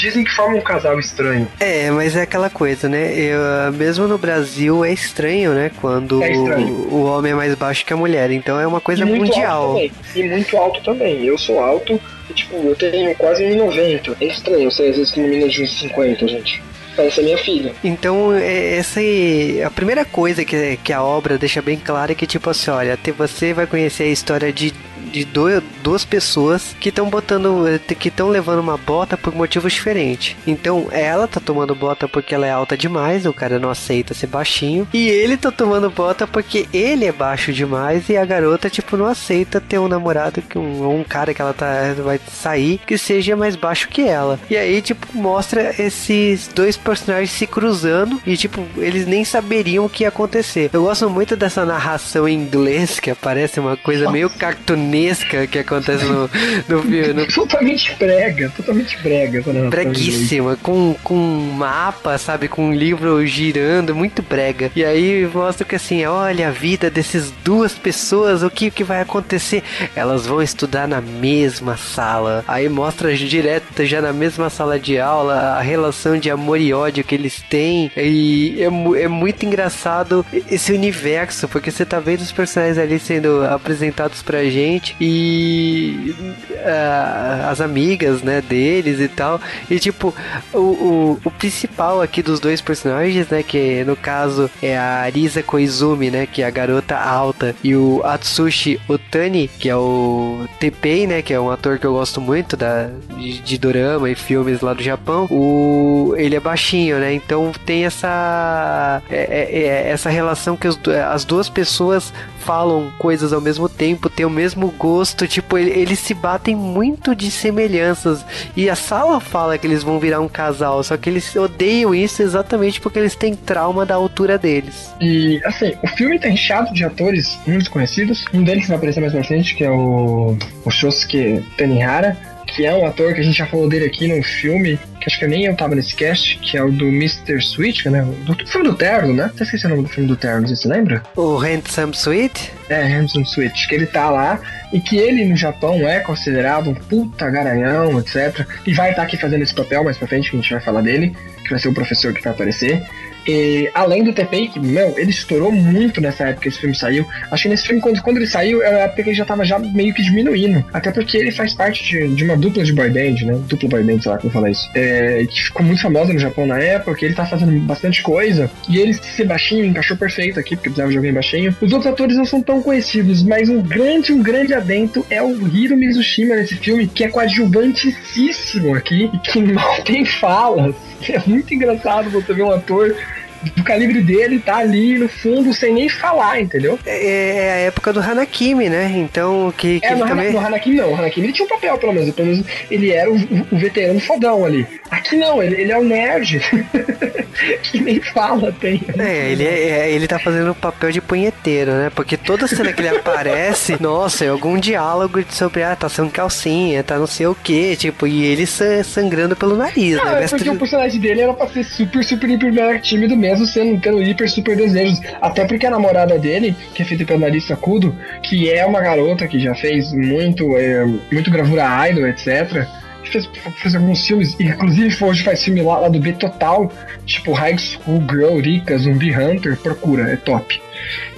dizem 0.00 0.24
que 0.24 0.30
forma 0.30 0.56
um 0.56 0.60
casal 0.60 0.98
estranho. 0.98 1.46
É, 1.60 1.90
mas 1.90 2.16
é 2.16 2.22
aquela 2.22 2.48
coisa, 2.50 2.88
né? 2.88 3.12
Eu, 3.14 3.72
mesmo 3.72 4.06
no 4.08 4.18
Brasil 4.18 4.84
é 4.84 4.92
estranho, 4.92 5.52
né? 5.52 5.70
Quando 5.80 6.22
É 6.22 6.32
estranho. 6.32 6.68
o, 6.90 6.94
o 6.94 7.04
homem 7.04 7.32
é 7.32 7.34
mais 7.34 7.54
baixo 7.54 7.84
que 7.84 7.92
a 7.92 7.96
mulher. 7.96 8.30
Então 8.30 8.58
é 8.58 8.66
uma 8.66 8.80
coisa 8.80 9.02
e 9.02 9.04
mundial. 9.04 9.76
E 10.14 10.22
muito 10.22 10.56
alto 10.56 10.80
também. 10.82 11.24
Eu 11.24 11.36
sou 11.38 11.60
alto 11.60 12.00
e, 12.28 12.32
tipo, 12.32 12.56
eu 12.56 12.74
tenho 12.74 13.14
quase 13.16 13.44
1,90. 13.44 14.16
É 14.20 14.24
estranho, 14.24 14.70
você 14.70 14.84
às 14.84 14.96
vezes 14.96 15.12
tem 15.12 15.22
uma 15.22 15.30
menina 15.30 15.48
de 15.50 15.62
uns 15.62 15.78
50, 15.78 16.28
gente. 16.28 16.62
Parece 17.00 17.20
a 17.20 17.22
minha 17.22 17.38
filha. 17.38 17.74
Então, 17.82 18.32
é, 18.34 18.76
essa 18.76 19.02
é 19.02 19.64
a 19.64 19.70
primeira 19.70 20.04
coisa 20.04 20.44
que, 20.44 20.76
que 20.82 20.92
a 20.92 21.02
obra 21.02 21.38
deixa 21.38 21.62
bem 21.62 21.78
clara 21.78 22.12
é 22.12 22.14
que, 22.14 22.26
tipo 22.26 22.50
assim, 22.50 22.70
olha, 22.70 22.98
você 23.16 23.52
vai 23.52 23.66
conhecer 23.66 24.04
a 24.04 24.08
história 24.08 24.52
de 24.52 24.72
de 25.10 25.24
dois, 25.24 25.62
duas 25.82 26.04
pessoas 26.04 26.74
que 26.78 26.88
estão 26.88 27.08
botando, 27.08 27.64
que 27.98 28.08
estão 28.08 28.28
levando 28.28 28.60
uma 28.60 28.76
bota 28.76 29.16
por 29.16 29.34
motivos 29.34 29.72
diferentes. 29.72 30.36
Então 30.46 30.88
ela 30.90 31.26
tá 31.26 31.40
tomando 31.40 31.74
bota 31.74 32.08
porque 32.08 32.34
ela 32.34 32.46
é 32.46 32.50
alta 32.50 32.76
demais, 32.76 33.26
o 33.26 33.32
cara 33.32 33.58
não 33.58 33.70
aceita 33.70 34.14
ser 34.14 34.28
baixinho, 34.28 34.86
e 34.92 35.08
ele 35.08 35.36
tá 35.36 35.50
tomando 35.50 35.90
bota 35.90 36.26
porque 36.26 36.68
ele 36.72 37.04
é 37.04 37.12
baixo 37.12 37.52
demais 37.52 38.08
e 38.08 38.16
a 38.16 38.24
garota 38.24 38.70
tipo 38.70 38.96
não 38.96 39.06
aceita 39.06 39.60
ter 39.60 39.78
um 39.78 39.88
namorado 39.88 40.42
que 40.42 40.58
um, 40.58 41.00
um 41.00 41.04
cara 41.04 41.34
que 41.34 41.42
ela 41.42 41.52
tá 41.52 41.94
vai 42.04 42.20
sair 42.30 42.80
que 42.86 42.96
seja 42.96 43.36
mais 43.36 43.56
baixo 43.56 43.88
que 43.88 44.02
ela. 44.02 44.38
E 44.48 44.56
aí 44.56 44.80
tipo 44.80 45.06
mostra 45.14 45.74
esses 45.78 46.48
dois 46.48 46.76
personagens 46.90 47.30
se 47.30 47.46
cruzando 47.46 48.20
e 48.26 48.36
tipo 48.36 48.66
eles 48.76 49.06
nem 49.06 49.24
saberiam 49.24 49.84
o 49.84 49.88
que 49.88 50.02
ia 50.02 50.08
acontecer. 50.08 50.70
Eu 50.72 50.82
gosto 50.82 51.08
muito 51.08 51.36
dessa 51.36 51.64
narração 51.64 52.28
em 52.28 52.34
inglês 52.34 52.98
que 52.98 53.10
aparece 53.10 53.60
uma 53.60 53.76
coisa 53.76 54.04
Nossa. 54.04 54.12
meio 54.12 54.28
cartunesca 54.30 55.46
que 55.46 55.60
acontece 55.60 56.04
no, 56.04 56.22
no 56.68 56.82
filme. 56.82 57.12
No... 57.12 57.26
Totalmente 57.40 57.94
brega, 57.94 58.52
totalmente 58.56 58.98
brega. 58.98 59.42
Breguíssima, 59.70 60.56
com, 60.56 60.96
com 61.04 61.14
um 61.14 61.52
mapa, 61.52 62.18
sabe? 62.18 62.48
Com 62.48 62.70
um 62.70 62.74
livro 62.74 63.24
girando, 63.24 63.94
muito 63.94 64.20
brega. 64.22 64.70
E 64.74 64.84
aí 64.84 65.28
mostra 65.32 65.64
que 65.64 65.76
assim, 65.76 66.04
olha 66.04 66.48
a 66.48 66.50
vida 66.50 66.90
dessas 66.90 67.32
duas 67.44 67.72
pessoas, 67.72 68.42
o 68.42 68.50
que, 68.50 68.70
que 68.70 68.82
vai 68.82 69.00
acontecer? 69.00 69.62
Elas 69.94 70.26
vão 70.26 70.42
estudar 70.42 70.88
na 70.88 71.00
mesma 71.00 71.76
sala. 71.76 72.44
Aí 72.48 72.68
mostra 72.68 73.14
direto 73.14 73.84
já 73.84 74.00
na 74.00 74.12
mesma 74.12 74.50
sala 74.50 74.78
de 74.78 74.98
aula 74.98 75.34
a 75.34 75.60
relação 75.60 76.18
de 76.18 76.30
amor 76.30 76.58
e 76.58 76.69
ódio 76.72 77.04
que 77.04 77.14
eles 77.14 77.42
têm. 77.48 77.90
E 77.96 78.56
é, 78.60 79.02
é 79.02 79.08
muito 79.08 79.44
engraçado 79.44 80.24
esse 80.50 80.72
universo, 80.72 81.48
porque 81.48 81.70
você 81.70 81.84
tá 81.84 82.00
vendo 82.00 82.20
os 82.20 82.32
personagens 82.32 82.78
ali 82.78 82.98
sendo 82.98 83.44
apresentados 83.44 84.22
pra 84.22 84.44
gente 84.44 84.96
e 85.00 86.14
uh, 86.50 87.48
as 87.50 87.60
amigas, 87.60 88.22
né, 88.22 88.40
deles 88.40 89.00
e 89.00 89.08
tal. 89.08 89.40
E 89.70 89.78
tipo, 89.78 90.14
o, 90.52 90.58
o, 90.58 91.20
o, 91.24 91.30
principal 91.30 92.02
aqui 92.02 92.22
dos 92.22 92.40
dois 92.40 92.60
personagens, 92.60 93.28
né, 93.28 93.42
que 93.42 93.84
no 93.84 93.96
caso 93.96 94.50
é 94.62 94.76
a 94.76 95.02
Arisa 95.02 95.42
Koizumi, 95.42 96.10
né, 96.10 96.26
que 96.26 96.42
é 96.42 96.46
a 96.46 96.50
garota 96.50 96.96
alta, 96.96 97.54
e 97.62 97.74
o 97.74 98.02
Atsushi 98.04 98.80
Otani, 98.88 99.48
que 99.48 99.68
é 99.68 99.76
o 99.76 100.46
Tepei, 100.58 101.06
né, 101.06 101.22
que 101.22 101.32
é 101.32 101.40
um 101.40 101.50
ator 101.50 101.78
que 101.78 101.86
eu 101.86 101.92
gosto 101.92 102.20
muito 102.20 102.56
da, 102.56 102.90
de, 103.16 103.40
de 103.40 103.58
dorama 103.58 104.10
e 104.10 104.14
filmes 104.14 104.60
lá 104.60 104.74
do 104.74 104.82
Japão. 104.82 105.26
O, 105.30 106.14
ele 106.16 106.36
é 106.36 106.40
baixinho, 106.60 106.98
né, 106.98 107.14
então 107.14 107.52
tem 107.64 107.86
essa 107.86 109.02
é, 109.10 109.16
é, 109.16 109.58
é 109.62 109.90
essa 109.90 110.10
relação 110.10 110.56
que 110.56 110.68
os, 110.68 110.78
as 111.10 111.24
duas 111.24 111.48
pessoas 111.48 112.12
falam 112.40 112.90
coisas 112.98 113.32
ao 113.32 113.40
mesmo 113.40 113.68
tempo, 113.68 114.08
têm 114.08 114.26
o 114.26 114.30
mesmo 114.30 114.68
gosto, 114.76 115.26
tipo, 115.26 115.56
ele, 115.56 115.70
eles 115.70 115.98
se 115.98 116.14
batem 116.14 116.56
muito 116.56 117.14
de 117.14 117.30
semelhanças. 117.30 118.24
E 118.56 118.68
a 118.68 118.74
sala 118.74 119.20
fala 119.20 119.58
que 119.58 119.66
eles 119.66 119.82
vão 119.82 120.00
virar 120.00 120.20
um 120.20 120.28
casal, 120.28 120.82
só 120.82 120.96
que 120.96 121.10
eles 121.10 121.36
odeiam 121.36 121.94
isso 121.94 122.22
exatamente 122.22 122.80
porque 122.80 122.98
eles 122.98 123.14
têm 123.14 123.34
trauma 123.34 123.84
da 123.84 123.94
altura 123.94 124.38
deles. 124.38 124.92
E, 125.00 125.40
assim, 125.44 125.74
o 125.82 125.88
filme 125.88 126.18
tá 126.18 126.28
inchado 126.28 126.72
de 126.72 126.82
atores 126.82 127.38
muito 127.46 127.70
conhecidos. 127.70 128.24
Um 128.32 128.42
deles 128.42 128.66
vai 128.66 128.78
aparecer 128.78 129.00
mais 129.00 129.12
pra 129.12 129.22
frente, 129.22 129.54
que 129.54 129.62
é 129.62 129.70
o, 129.70 130.36
o 130.64 130.70
Shosuke 130.70 131.44
Tanihara 131.58 132.16
que 132.50 132.66
é 132.66 132.74
um 132.74 132.84
ator 132.84 133.14
que 133.14 133.20
a 133.20 133.22
gente 133.22 133.38
já 133.38 133.46
falou 133.46 133.68
dele 133.68 133.86
aqui 133.86 134.08
no 134.08 134.22
filme, 134.22 134.78
que 135.00 135.06
acho 135.06 135.18
que 135.18 135.26
nem 135.26 135.46
eu 135.46 135.56
tava 135.56 135.74
nesse 135.74 135.94
cast, 135.94 136.38
que 136.38 136.56
é 136.56 136.62
o 136.62 136.70
do 136.70 136.86
Mr. 136.86 137.38
Sweet, 137.38 137.88
né? 137.88 138.02
Do, 138.24 138.34
do 138.34 138.46
filme 138.46 138.68
do 138.68 138.74
Terno, 138.74 139.14
né? 139.14 139.24
Até 139.24 139.44
esqueci 139.44 139.66
o 139.66 139.70
nome 139.70 139.82
do 139.82 139.88
filme 139.88 140.08
do 140.08 140.16
Terno, 140.16 140.46
você 140.46 140.54
se 140.54 140.68
lembra? 140.68 141.02
O 141.16 141.36
Handsome 141.36 141.94
Sweet? 141.94 142.52
É, 142.68 142.82
Handsome 142.82 143.24
Sweet, 143.24 143.66
que 143.66 143.74
ele 143.74 143.86
tá 143.86 144.10
lá 144.10 144.40
e 144.72 144.80
que 144.80 144.98
ele 144.98 145.24
no 145.24 145.36
Japão 145.36 145.88
é 145.88 146.00
considerado 146.00 146.70
um 146.70 146.74
puta 146.74 147.28
garanhão, 147.30 147.98
etc. 147.98 148.46
E 148.66 148.74
vai 148.74 148.90
estar 148.90 149.02
tá 149.02 149.08
aqui 149.08 149.16
fazendo 149.16 149.42
esse 149.42 149.54
papel 149.54 149.82
mais 149.82 149.96
pra 149.96 150.06
frente, 150.06 150.30
que 150.30 150.36
a 150.36 150.40
gente 150.40 150.52
vai 150.52 150.60
falar 150.60 150.82
dele, 150.82 151.16
que 151.42 151.50
vai 151.50 151.58
ser 151.58 151.68
o 151.68 151.74
professor 151.74 152.12
que 152.12 152.22
vai 152.22 152.32
aparecer. 152.32 152.82
E, 153.26 153.70
além 153.74 154.04
do 154.04 154.12
TPI, 154.12 154.48
que, 154.48 154.60
meu, 154.60 154.98
ele 154.98 155.10
estourou 155.10 155.52
muito 155.52 156.00
nessa 156.00 156.24
época 156.24 156.42
que 156.42 156.48
esse 156.48 156.58
filme 156.58 156.74
saiu. 156.74 157.06
Acho 157.30 157.44
que 157.44 157.48
nesse 157.48 157.66
filme, 157.66 157.80
quando, 157.80 158.00
quando 158.02 158.16
ele 158.16 158.26
saiu, 158.26 158.62
era 158.62 158.76
a 158.76 158.80
época 158.80 159.02
que 159.02 159.10
ele 159.10 159.16
já 159.16 159.24
tava 159.24 159.44
já 159.44 159.58
meio 159.58 159.92
que 159.94 160.02
diminuindo. 160.02 160.64
Até 160.72 160.90
porque 160.90 161.16
ele 161.16 161.30
faz 161.30 161.54
parte 161.54 161.84
de, 161.84 162.14
de 162.14 162.24
uma 162.24 162.36
dupla 162.36 162.64
de 162.64 162.72
boy 162.72 162.90
band, 162.90 163.24
né? 163.24 163.40
Dupla 163.46 163.68
boy 163.68 163.82
band, 163.82 164.00
sei 164.00 164.12
lá 164.12 164.18
como 164.18 164.32
falar 164.32 164.50
isso. 164.50 164.68
É, 164.74 165.26
que 165.26 165.42
ficou 165.44 165.64
muito 165.64 165.82
famosa 165.82 166.12
no 166.12 166.18
Japão 166.18 166.46
na 166.46 166.58
época, 166.58 167.04
ele 167.04 167.14
tá 167.14 167.26
fazendo 167.26 167.58
bastante 167.60 168.02
coisa. 168.02 168.50
E 168.68 168.78
ele 168.78 168.94
ser 168.94 169.24
baixinho 169.24 169.64
encaixou 169.64 169.96
perfeito 169.96 170.38
aqui, 170.38 170.56
porque 170.56 170.70
precisava 170.70 170.90
de 170.90 170.96
alguém 170.96 171.12
baixinho. 171.12 171.54
Os 171.60 171.72
outros 171.72 171.92
atores 171.92 172.16
não 172.16 172.24
são 172.24 172.42
tão 172.42 172.62
conhecidos, 172.62 173.22
mas 173.22 173.48
um 173.48 173.62
grande, 173.62 174.12
um 174.12 174.22
grande 174.22 174.54
adento 174.54 175.04
é 175.10 175.22
o 175.22 175.48
Hiro 175.48 175.76
Mizushima 175.76 176.36
nesse 176.36 176.56
filme, 176.56 176.86
que 176.86 177.04
é 177.04 177.08
coadjuvantíssimo 177.08 178.74
aqui 178.74 179.10
e 179.12 179.18
que 179.18 179.40
mal 179.40 179.82
tem 179.84 180.04
falas. 180.04 180.74
É 181.08 181.20
muito 181.26 181.52
engraçado 181.54 182.10
você 182.10 182.32
ver 182.32 182.42
um 182.42 182.50
ator 182.50 182.94
do 183.42 183.64
calibre 183.64 184.00
dele 184.02 184.38
tá 184.38 184.56
ali 184.58 184.98
no 184.98 185.08
fundo 185.08 185.52
sem 185.52 185.72
nem 185.72 185.88
falar, 185.88 186.40
entendeu? 186.40 186.78
É, 186.84 187.36
é 187.36 187.52
a 187.52 187.56
época 187.56 187.92
do 187.92 188.00
Hanakimi, 188.00 188.68
né? 188.68 188.90
Então, 188.94 189.52
que, 189.56 189.80
que 189.80 189.86
é, 189.86 189.94
no, 189.94 190.06
também... 190.06 190.32
no 190.32 190.38
Hanakimi 190.38 190.76
não. 190.76 190.92
O 190.92 190.94
Hanakimi 190.94 191.26
ele 191.26 191.32
tinha 191.32 191.46
um 191.46 191.48
papel, 191.48 191.78
pelo 191.78 191.92
menos. 191.92 192.14
Pelo 192.14 192.28
menos 192.28 192.46
ele 192.70 192.90
era 192.90 193.10
o, 193.10 193.16
o 193.50 193.58
veterano 193.58 194.00
fodão 194.00 194.44
ali. 194.44 194.66
Aqui 194.90 195.16
não, 195.16 195.42
ele, 195.42 195.60
ele 195.60 195.72
é 195.72 195.78
o 195.78 195.84
nerd. 195.84 196.40
que 197.62 197.80
nem 197.80 198.00
fala, 198.00 198.52
tem. 198.52 198.80
É, 198.98 199.30
ele, 199.30 199.44
é, 199.44 199.68
é, 199.68 199.92
ele 199.92 200.06
tá 200.06 200.18
fazendo 200.18 200.50
o 200.50 200.54
papel 200.54 200.90
de 200.90 201.00
punheteiro, 201.00 201.72
né? 201.72 201.90
Porque 201.94 202.16
toda 202.16 202.46
cena 202.46 202.72
que 202.72 202.82
ele 202.82 202.96
aparece, 202.96 203.76
nossa, 203.80 204.24
é 204.24 204.28
algum 204.28 204.58
diálogo 204.58 205.22
sobre, 205.30 205.62
ah, 205.62 205.76
tá 205.76 205.88
sendo 205.88 206.10
calcinha, 206.10 206.82
tá 206.82 206.98
não 206.98 207.06
sei 207.06 207.26
o 207.26 207.34
que, 207.34 207.76
tipo, 207.76 208.06
e 208.06 208.24
ele 208.24 208.46
sangrando 208.46 209.36
pelo 209.36 209.56
nariz, 209.56 209.96
não, 209.96 210.04
né? 210.04 210.24
É 210.24 210.28
porque 210.28 210.50
o 210.50 210.58
personagem 210.58 211.00
dele 211.00 211.22
era 211.22 211.32
pra 211.32 211.48
ser 211.48 211.64
super, 211.64 212.04
super, 212.04 212.28
hiper, 212.28 212.80
tímido 212.80 213.16
mesmo, 213.16 213.29
sendo, 213.36 213.80
tendo 213.80 214.02
hiper, 214.02 214.30
super 214.30 214.56
desejos. 214.56 215.00
Até 215.20 215.44
porque 215.44 215.66
a 215.66 215.70
namorada 215.70 216.18
dele, 216.18 216.54
que 216.74 216.82
é 216.82 216.84
feita 216.84 217.04
pela 217.04 217.20
Larissa 217.20 217.56
Kudo, 217.56 217.94
que 218.22 218.50
é 218.50 218.64
uma 218.64 218.80
garota 218.80 219.26
que 219.26 219.38
já 219.38 219.54
fez 219.54 219.92
muito, 219.92 220.56
é, 220.56 220.84
muito 220.84 221.30
gravura 221.30 221.88
idol, 221.88 222.06
etc., 222.06 222.66
fez, 223.10 223.28
fez 223.56 223.74
alguns 223.74 224.06
filmes, 224.06 224.36
inclusive 224.38 225.04
hoje 225.04 225.22
faz 225.22 225.42
filme 225.42 225.62
lá, 225.62 225.80
lá 225.80 225.88
do 225.88 225.98
B 225.98 226.12
Total, 226.12 226.72
tipo 227.04 227.32
High 227.32 227.58
School 227.58 228.02
Girl, 228.08 228.38
Rika, 228.38 228.78
Zumbi 228.78 229.14
Hunter, 229.14 229.56
procura, 229.56 230.10
é 230.10 230.16
top. 230.16 230.60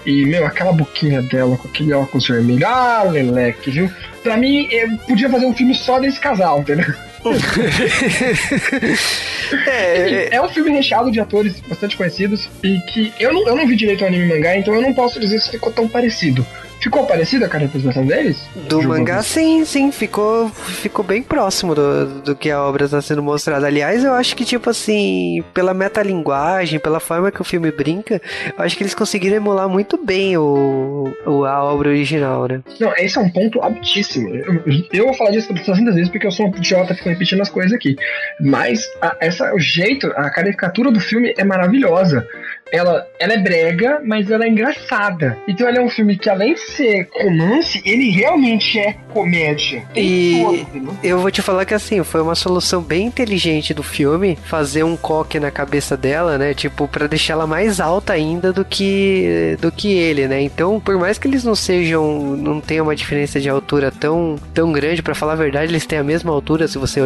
E, 0.04 0.26
meu, 0.26 0.44
aquela 0.44 0.72
boquinha 0.72 1.22
dela 1.22 1.56
com 1.56 1.68
aquele 1.68 1.92
óculos 1.92 2.26
vermelho, 2.26 2.66
ah, 2.66 3.04
leleque, 3.04 3.70
viu? 3.70 3.90
Pra 4.22 4.36
mim, 4.36 4.66
eu 4.70 4.96
podia 5.06 5.28
fazer 5.28 5.46
um 5.46 5.54
filme 5.54 5.74
só 5.74 6.00
desse 6.00 6.18
casal, 6.18 6.60
entendeu? 6.60 6.92
é, 9.66 10.34
é, 10.36 10.42
um 10.42 10.48
filme 10.48 10.70
recheado 10.70 11.10
de 11.10 11.20
atores 11.20 11.60
bastante 11.60 11.96
conhecidos 11.96 12.48
e 12.62 12.78
que 12.80 13.12
eu 13.18 13.32
não, 13.32 13.46
eu 13.46 13.56
não 13.56 13.66
vi 13.66 13.76
direito 13.76 14.04
o 14.04 14.06
anime 14.06 14.26
mangá, 14.26 14.56
então 14.56 14.74
eu 14.74 14.82
não 14.82 14.92
posso 14.94 15.20
dizer 15.20 15.40
se 15.40 15.50
ficou 15.50 15.72
tão 15.72 15.88
parecido. 15.88 16.46
Ficou 16.82 17.06
parecida 17.06 17.48
com 17.48 17.56
a 17.56 17.60
representação 17.60 18.04
deles? 18.04 18.42
Do 18.68 18.82
mangá, 18.82 19.22
sim, 19.22 19.64
sim. 19.64 19.92
Ficou, 19.92 20.48
ficou 20.48 21.04
bem 21.04 21.22
próximo 21.22 21.76
do, 21.76 22.06
do 22.22 22.34
que 22.34 22.50
a 22.50 22.60
obra 22.60 22.86
está 22.86 23.00
sendo 23.00 23.22
mostrada. 23.22 23.68
Aliás, 23.68 24.02
eu 24.02 24.12
acho 24.12 24.34
que, 24.34 24.44
tipo 24.44 24.68
assim, 24.68 25.44
pela 25.54 25.72
metalinguagem, 25.72 26.80
pela 26.80 26.98
forma 26.98 27.30
que 27.30 27.40
o 27.40 27.44
filme 27.44 27.70
brinca, 27.70 28.20
eu 28.58 28.64
acho 28.64 28.76
que 28.76 28.82
eles 28.82 28.94
conseguiram 28.94 29.36
emular 29.36 29.68
muito 29.68 29.96
bem 29.96 30.36
o, 30.36 31.14
o 31.24 31.44
a 31.44 31.62
obra 31.62 31.90
original, 31.90 32.48
né? 32.48 32.60
Não, 32.80 32.92
esse 32.96 33.16
é 33.16 33.20
um 33.20 33.30
ponto 33.30 33.60
altíssimo. 33.60 34.34
Eu, 34.34 34.60
eu 34.92 35.04
vou 35.04 35.14
falar 35.14 35.30
disso 35.30 35.54
300 35.54 35.94
vezes 35.94 36.10
porque 36.10 36.26
eu 36.26 36.32
sou 36.32 36.46
um 36.46 36.56
idiota, 36.56 36.96
fico 36.96 37.10
repetindo 37.10 37.42
as 37.42 37.48
coisas 37.48 37.72
aqui. 37.72 37.94
Mas 38.40 38.90
a, 39.00 39.16
essa, 39.20 39.54
o 39.54 39.60
jeito, 39.60 40.08
a 40.16 40.28
caricatura 40.30 40.90
do 40.90 40.98
filme 40.98 41.32
é 41.38 41.44
maravilhosa 41.44 42.26
ela, 42.72 43.06
ela 43.18 43.34
é 43.34 43.38
brega, 43.38 44.00
mas 44.02 44.30
ela 44.30 44.44
é 44.44 44.48
engraçada. 44.48 45.36
Então 45.46 45.68
ela 45.68 45.76
é 45.76 45.80
um 45.80 45.90
filme 45.90 46.16
que, 46.16 46.30
além 46.30 46.54
de 46.54 46.60
ser 46.60 47.06
romance, 47.14 47.82
ele 47.84 48.10
realmente 48.10 48.78
é 48.78 48.96
comédia. 49.12 49.82
e 49.94 50.66
todo, 50.72 50.98
eu 51.04 51.18
vou 51.18 51.30
te 51.30 51.42
falar 51.42 51.66
que 51.66 51.74
assim, 51.74 52.02
foi 52.02 52.22
uma 52.22 52.34
solução 52.34 52.80
bem 52.80 53.06
inteligente 53.06 53.74
do 53.74 53.82
filme 53.82 54.38
fazer 54.44 54.82
um 54.84 54.96
coque 54.96 55.38
na 55.38 55.50
cabeça 55.50 55.96
dela, 55.98 56.38
né? 56.38 56.54
Tipo, 56.54 56.88
para 56.88 57.06
deixar 57.06 57.34
ela 57.34 57.46
mais 57.46 57.78
alta 57.78 58.14
ainda 58.14 58.52
do 58.52 58.64
que 58.64 59.56
do 59.60 59.70
que 59.70 59.92
ele, 59.92 60.26
né? 60.26 60.40
Então, 60.40 60.80
por 60.80 60.96
mais 60.98 61.18
que 61.18 61.28
eles 61.28 61.44
não 61.44 61.54
sejam, 61.54 62.36
não 62.36 62.58
tenham 62.58 62.86
uma 62.86 62.96
diferença 62.96 63.38
de 63.38 63.50
altura 63.50 63.90
tão, 63.90 64.36
tão 64.54 64.72
grande, 64.72 65.02
para 65.02 65.14
falar 65.14 65.34
a 65.34 65.36
verdade, 65.36 65.70
eles 65.70 65.84
têm 65.84 65.98
a 65.98 66.04
mesma 66.04 66.32
altura, 66.32 66.66
se 66.66 66.78
você 66.78 67.00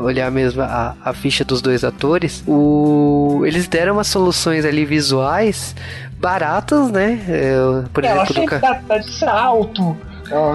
olhar 0.00 0.30
mesmo 0.30 0.62
a, 0.62 0.96
a 1.04 1.12
ficha 1.12 1.44
dos 1.44 1.60
dois 1.60 1.84
atores. 1.84 2.42
O, 2.46 3.42
eles 3.44 3.68
deram 3.68 3.94
umas 3.94 4.06
soluções 4.06 4.64
ali 4.64 4.86
visuais 4.86 5.01
baratas, 6.18 6.90
né? 6.90 7.20
Eu, 7.26 7.84
por 7.92 8.04
é, 8.04 8.08
exemplo, 8.08 8.22
ela 8.22 8.26
sempre 8.26 8.58
tá, 8.60 8.74
tá 8.86 8.98
de 8.98 9.12
salto, 9.12 9.96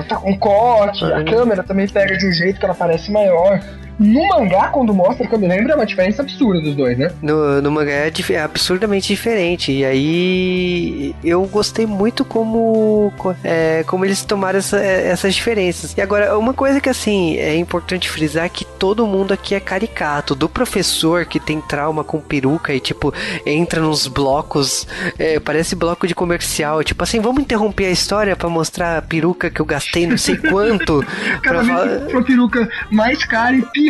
tá 0.08 0.16
com 0.16 0.38
coque, 0.38 1.04
a 1.04 1.24
câmera 1.24 1.64
também 1.64 1.88
pega 1.88 2.18
de 2.18 2.26
um 2.26 2.32
jeito 2.32 2.60
que 2.60 2.66
ela 2.66 2.76
parece 2.76 3.12
maior. 3.12 3.60
No 4.00 4.28
mangá, 4.28 4.68
quando 4.70 4.94
mostra, 4.94 5.28
que 5.28 5.34
eu 5.34 5.40
me 5.40 5.48
lembro, 5.48 5.72
é 5.72 5.76
uma 5.76 5.86
diferença 5.86 6.22
absurda 6.22 6.62
dos 6.62 6.76
dois, 6.76 6.98
né? 6.98 7.12
No, 7.22 7.62
no 7.62 7.72
mangá 7.72 7.92
é, 7.92 8.12
é 8.30 8.40
absurdamente 8.40 9.08
diferente. 9.08 9.72
E 9.72 9.84
aí 9.84 11.16
eu 11.24 11.44
gostei 11.46 11.86
muito 11.86 12.24
como, 12.24 13.12
é, 13.44 13.84
como 13.88 14.06
eles 14.06 14.24
tomaram 14.24 14.60
essa, 14.60 14.80
essas 14.80 15.34
diferenças. 15.34 15.96
E 15.98 16.02
agora, 16.02 16.38
uma 16.38 16.54
coisa 16.54 16.80
que 16.80 16.90
assim 16.90 17.38
é 17.38 17.56
importante 17.58 18.10
frisar 18.10 18.46
é 18.46 18.50
que 18.50 18.64
todo 18.64 19.08
mundo 19.08 19.34
aqui 19.34 19.56
é 19.56 19.60
caricato. 19.60 20.36
Do 20.36 20.48
professor 20.48 21.26
que 21.26 21.40
tem 21.40 21.60
trauma 21.60 22.04
com 22.04 22.20
peruca 22.20 22.74
e 22.74 22.80
tipo 22.80 23.14
entra 23.46 23.82
nos 23.82 24.08
blocos, 24.08 24.88
é, 25.18 25.40
parece 25.40 25.76
bloco 25.76 26.08
de 26.08 26.14
comercial. 26.14 26.84
Tipo 26.84 27.04
assim, 27.04 27.20
vamos 27.20 27.42
interromper 27.42 27.86
a 27.86 27.92
história 27.92 28.36
para 28.36 28.50
mostrar 28.50 28.98
a 28.98 29.02
peruca 29.02 29.50
que 29.50 29.60
eu 29.60 29.66
gastei 29.66 30.06
não 30.06 30.18
sei 30.18 30.38
quanto. 30.38 31.04
Cada 31.42 31.64
vez 31.64 31.80
falar... 31.80 32.10
uma 32.10 32.24
peruca 32.24 32.70
mais 32.92 33.24
cara 33.26 33.56
e 33.56 33.62
pior. 33.64 33.87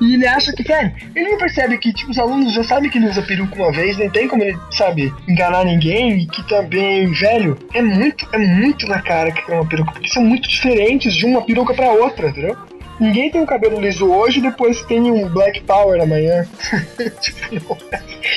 E 0.00 0.14
ele 0.14 0.26
acha 0.26 0.52
que, 0.52 0.64
cara, 0.64 0.92
ele 1.14 1.30
não 1.30 1.38
percebe 1.38 1.78
que 1.78 1.92
tipo, 1.92 2.10
os 2.10 2.18
alunos 2.18 2.52
já 2.52 2.62
sabem 2.62 2.90
que 2.90 2.98
ele 2.98 3.08
usa 3.08 3.22
peruca 3.22 3.54
uma 3.54 3.72
vez, 3.72 3.98
não 3.98 4.10
tem 4.10 4.28
como 4.28 4.42
ele, 4.42 4.58
sabe, 4.70 5.12
enganar 5.28 5.64
ninguém. 5.64 6.18
E 6.18 6.26
que 6.26 6.46
também, 6.48 7.12
velho, 7.12 7.58
é 7.74 7.82
muito, 7.82 8.26
é 8.32 8.38
muito 8.38 8.86
na 8.86 9.00
cara 9.00 9.30
que 9.30 9.50
é 9.50 9.54
uma 9.54 9.66
peruca, 9.66 9.92
porque 9.92 10.08
são 10.08 10.24
muito 10.24 10.48
diferentes 10.48 11.14
de 11.14 11.26
uma 11.26 11.42
peruca 11.42 11.74
para 11.74 11.90
outra, 11.92 12.28
entendeu? 12.28 12.56
Ninguém 13.00 13.30
tem 13.30 13.40
um 13.40 13.46
cabelo 13.46 13.80
liso 13.80 14.06
hoje 14.10 14.40
e 14.40 14.42
depois 14.42 14.82
tem 14.82 15.00
um 15.10 15.28
Black 15.28 15.60
Power 15.62 16.02
amanhã. 16.02 16.44
tipo, 17.22 17.78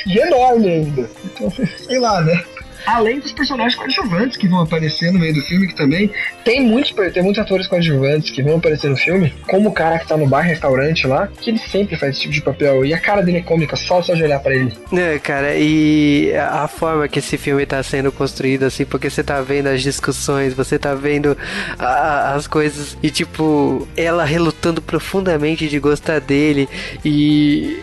e 0.06 0.20
enorme 0.20 0.70
ainda. 0.70 1.10
Então, 1.26 1.50
sei 1.50 2.00
lá, 2.00 2.22
né? 2.22 2.44
Além 2.86 3.20
dos 3.20 3.32
personagens 3.32 3.76
coadjuvantes 3.76 4.38
que 4.38 4.48
vão 4.48 4.62
aparecer 4.62 5.12
no 5.12 5.20
meio 5.20 5.34
do 5.34 5.42
filme, 5.42 5.68
que 5.68 5.76
também 5.76 6.12
tem 6.44 6.62
muitos, 6.62 6.92
tem 7.14 7.24
muitos 7.24 7.42
atores 7.42 7.68
coadjuvantes 7.68 8.32
que 8.32 8.42
vão 8.42 8.58
aparecer 8.58 8.90
no 8.90 8.98
filme, 8.98 9.34
como 9.48 9.70
o 9.70 9.72
cara 9.72 10.00
que 10.00 10.08
tá 10.08 10.18
no 10.18 10.28
bar 10.28 10.42
restaurante 10.42 11.08
lá, 11.08 11.28
que 11.28 11.50
ele 11.50 11.60
sempre 11.60 11.96
faz 11.96 12.14
esse 12.14 12.22
tipo 12.22 12.34
de 12.34 12.42
papel. 12.42 12.86
E 12.86 12.94
a 12.94 13.00
cara 13.00 13.22
dele 13.22 13.40
é 13.40 13.42
cômica, 13.42 13.76
só 13.76 14.02
só 14.02 14.14
de 14.14 14.24
olhar 14.24 14.40
para 14.40 14.56
ele. 14.56 14.74
É, 14.94 15.20
cara, 15.20 15.56
e 15.56 16.34
a 16.36 16.68
forma 16.68 17.08
que 17.08 17.20
esse 17.20 17.38
filme 17.38 17.66
tá 17.66 17.82
sendo 17.84 18.12
construído, 18.12 18.64
assim, 18.64 18.86
porque 18.86 19.10
você 19.10 19.24
tá 19.24 19.42
vendo 19.42 19.68
as 19.68 19.82
discussões, 19.82 20.54
você 20.54 20.78
tá 20.78 20.94
vendo 20.94 21.38
a, 21.78 22.34
as 22.34 22.48
coisas, 22.48 22.98
e 23.02 23.10
tipo, 23.10 23.88
ela 23.96 24.24
relutando 24.24 24.82
profundamente 24.82 25.68
de 25.68 25.80
gostar 25.80 26.20
dele, 26.20 26.68
e 27.06 27.82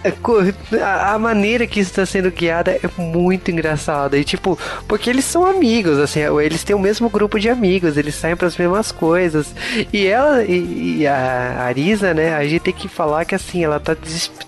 a, 0.80 1.14
a 1.14 1.18
maneira 1.18 1.66
que 1.66 1.80
isso 1.80 1.94
tá 1.94 2.04
sendo 2.06 2.30
guiada 2.30 2.72
é 2.72 3.00
muito 3.00 3.50
engraçada. 3.50 4.18
E 4.18 4.24
tipo, 4.24 4.58
porque 4.88 5.10
eles 5.10 5.26
são 5.26 5.44
amigos, 5.44 5.98
assim, 5.98 6.20
eles 6.42 6.64
têm 6.64 6.74
o 6.74 6.78
mesmo 6.78 7.10
grupo 7.10 7.38
de 7.38 7.50
amigos, 7.50 7.98
eles 7.98 8.14
saem 8.14 8.34
para 8.34 8.48
as 8.48 8.56
mesmas 8.56 8.90
coisas. 8.90 9.54
E 9.92 10.06
ela 10.06 10.42
e, 10.42 11.00
e 11.00 11.06
a 11.06 11.60
Arisa, 11.60 12.14
né, 12.14 12.34
a 12.34 12.42
gente 12.42 12.60
tem 12.60 12.74
que 12.74 12.88
falar 12.88 13.26
que 13.26 13.34
assim, 13.34 13.62
ela 13.62 13.78
tá 13.78 13.94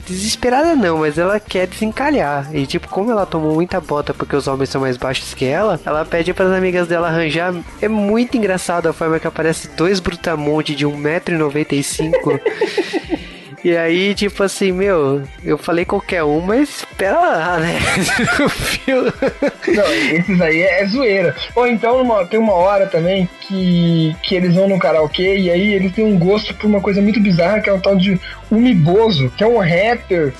desesperada 0.06 0.74
não, 0.74 0.98
mas 0.98 1.18
ela 1.18 1.38
quer 1.38 1.66
desencalhar. 1.66 2.48
E 2.54 2.66
tipo, 2.66 2.88
como 2.88 3.10
ela 3.10 3.26
tomou 3.26 3.54
muita 3.54 3.80
bota 3.80 4.14
porque 4.14 4.34
os 4.34 4.48
homens 4.48 4.70
são 4.70 4.80
mais 4.80 4.96
baixos 4.96 5.34
que 5.34 5.44
ela, 5.44 5.78
ela 5.84 6.04
pede 6.04 6.32
para 6.32 6.46
as 6.46 6.52
amigas 6.52 6.88
dela 6.88 7.08
arranjar. 7.08 7.54
É 7.82 7.88
muito 7.88 8.36
engraçado 8.36 8.88
a 8.88 8.92
forma 8.92 9.20
que 9.20 9.26
aparece 9.26 9.68
dois 9.76 10.00
brutamontes 10.00 10.74
de 10.74 10.86
1,95m. 10.86 12.40
E 13.62 13.76
aí, 13.76 14.14
tipo 14.14 14.42
assim, 14.42 14.72
meu, 14.72 15.22
eu 15.44 15.58
falei 15.58 15.84
qualquer 15.84 16.24
um, 16.24 16.40
mas 16.40 16.78
espera 16.78 17.20
lá, 17.20 17.58
né? 17.58 17.78
Não, 19.68 19.92
esses 20.16 20.40
aí 20.40 20.62
é, 20.62 20.86
zoeira. 20.86 21.36
Ou 21.54 21.66
então 21.66 22.26
tem 22.26 22.40
uma 22.40 22.54
hora 22.54 22.86
também 22.86 23.28
que, 23.42 24.16
que 24.22 24.34
eles 24.34 24.54
vão 24.54 24.66
no 24.66 24.78
karaokê 24.78 25.36
e 25.36 25.50
aí 25.50 25.74
eles 25.74 25.92
têm 25.92 26.04
um 26.04 26.18
gosto 26.18 26.54
por 26.54 26.66
uma 26.66 26.80
coisa 26.80 27.02
muito 27.02 27.20
bizarra, 27.20 27.60
que 27.60 27.68
é 27.68 27.72
o 27.72 27.80
tal 27.80 27.96
de 27.96 28.18
Umiboso, 28.50 29.30
que 29.36 29.44
é 29.44 29.46
um 29.46 29.58
rapper 29.58 30.32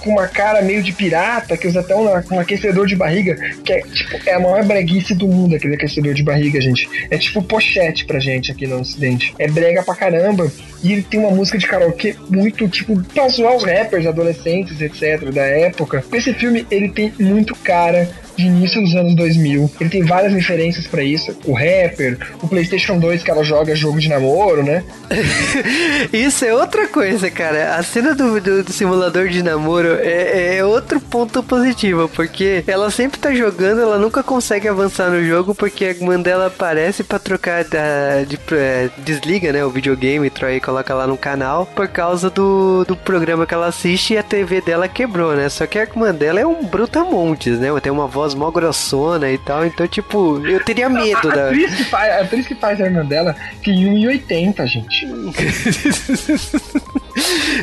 com 0.00 0.10
uma 0.10 0.26
cara 0.26 0.60
meio 0.60 0.82
de 0.82 0.92
pirata, 0.92 1.56
que 1.56 1.68
usa 1.68 1.80
até 1.80 1.94
um, 1.94 2.08
um 2.32 2.40
aquecedor 2.40 2.86
de 2.86 2.96
barriga, 2.96 3.36
que 3.64 3.72
é 3.72 3.80
tipo, 3.80 4.28
é 4.28 4.34
a 4.34 4.40
maior 4.40 4.64
breguice 4.64 5.14
do 5.14 5.28
mundo, 5.28 5.54
aquele 5.54 5.74
aquecedor 5.74 6.14
de 6.14 6.22
barriga, 6.22 6.60
gente. 6.60 6.88
É 7.10 7.16
tipo 7.16 7.42
pochete 7.42 8.04
pra 8.04 8.18
gente 8.18 8.50
aqui 8.50 8.66
no 8.66 8.80
ocidente. 8.80 9.34
É 9.38 9.46
brega 9.48 9.82
pra 9.82 9.94
caramba. 9.94 10.50
E 10.82 10.92
ele 10.92 11.02
tem 11.02 11.20
uma 11.20 11.30
música 11.30 11.58
de 11.58 11.66
karaokê 11.66 12.16
muito, 12.36 12.68
tipo, 12.68 13.02
pra 13.02 13.28
zoar 13.28 13.56
os 13.56 13.64
rappers, 13.64 14.06
adolescentes, 14.06 14.80
etc., 14.80 15.30
da 15.32 15.42
época. 15.42 16.04
Esse 16.12 16.34
filme, 16.34 16.66
ele 16.70 16.90
tem 16.90 17.12
muito 17.18 17.54
cara 17.56 18.08
de 18.36 18.46
início 18.46 18.80
dos 18.80 18.94
anos 18.94 19.14
2000. 19.14 19.70
Ele 19.80 19.90
tem 19.90 20.04
várias 20.04 20.32
referências 20.32 20.86
para 20.86 21.02
isso. 21.02 21.36
O 21.44 21.52
rapper, 21.52 22.18
o 22.42 22.48
PlayStation 22.48 22.98
2 22.98 23.22
que 23.22 23.30
ela 23.30 23.42
joga 23.42 23.74
jogo 23.74 23.98
de 23.98 24.08
namoro, 24.08 24.62
né? 24.62 24.84
isso 26.12 26.44
é 26.44 26.54
outra 26.54 26.86
coisa, 26.88 27.30
cara. 27.30 27.76
A 27.76 27.82
cena 27.82 28.14
do, 28.14 28.40
do, 28.40 28.64
do 28.64 28.72
simulador 28.72 29.28
de 29.28 29.42
namoro 29.42 29.98
é, 30.00 30.56
é, 30.56 30.64
outro 30.64 31.00
ponto 31.00 31.42
positivo, 31.42 32.08
porque 32.08 32.64
ela 32.66 32.90
sempre 32.90 33.18
tá 33.18 33.32
jogando, 33.32 33.80
ela 33.80 33.98
nunca 33.98 34.22
consegue 34.22 34.68
avançar 34.68 35.10
no 35.10 35.24
jogo 35.24 35.54
porque 35.54 35.84
a 35.84 35.90
irmã 35.90 36.20
dela 36.20 36.46
aparece 36.46 37.02
para 37.02 37.18
trocar 37.18 37.64
da, 37.64 38.24
de, 38.26 38.38
é, 38.52 38.88
desliga, 38.98 39.52
né, 39.52 39.64
o 39.64 39.70
videogame 39.70 40.26
e 40.26 40.60
coloca 40.60 40.94
lá 40.94 41.06
no 41.06 41.16
canal 41.16 41.66
por 41.66 41.88
causa 41.88 42.28
do, 42.30 42.84
do 42.84 42.96
programa 42.96 43.46
que 43.46 43.54
ela 43.54 43.66
assiste 43.66 44.14
e 44.14 44.18
a 44.18 44.22
TV 44.22 44.60
dela 44.60 44.88
quebrou, 44.88 45.34
né? 45.34 45.48
Só 45.48 45.66
que 45.66 45.78
a 45.78 45.82
irmã 45.82 46.14
dela 46.14 46.40
é 46.40 46.46
um 46.46 46.64
brutamontes, 46.64 47.58
né? 47.58 47.68
Tem 47.80 47.92
uma 47.92 48.06
voz 48.06 48.25
voz 48.26 48.34
mó 48.34 48.50
grossona 48.50 49.30
e 49.30 49.38
tal. 49.38 49.64
Então, 49.64 49.86
tipo, 49.86 50.44
eu 50.46 50.62
teria 50.64 50.88
medo 50.88 51.30
a, 51.30 51.34
da. 51.34 51.46
Atriz 51.46 51.74
que 51.74 51.84
faz, 51.84 52.12
a 52.12 52.20
atriz 52.20 52.46
que 52.46 52.54
faz 52.54 52.80
a 52.80 52.84
irmã 52.84 53.04
dela 53.04 53.36
tem 53.62 53.84
1,80, 53.84 54.66
gente. 54.66 55.06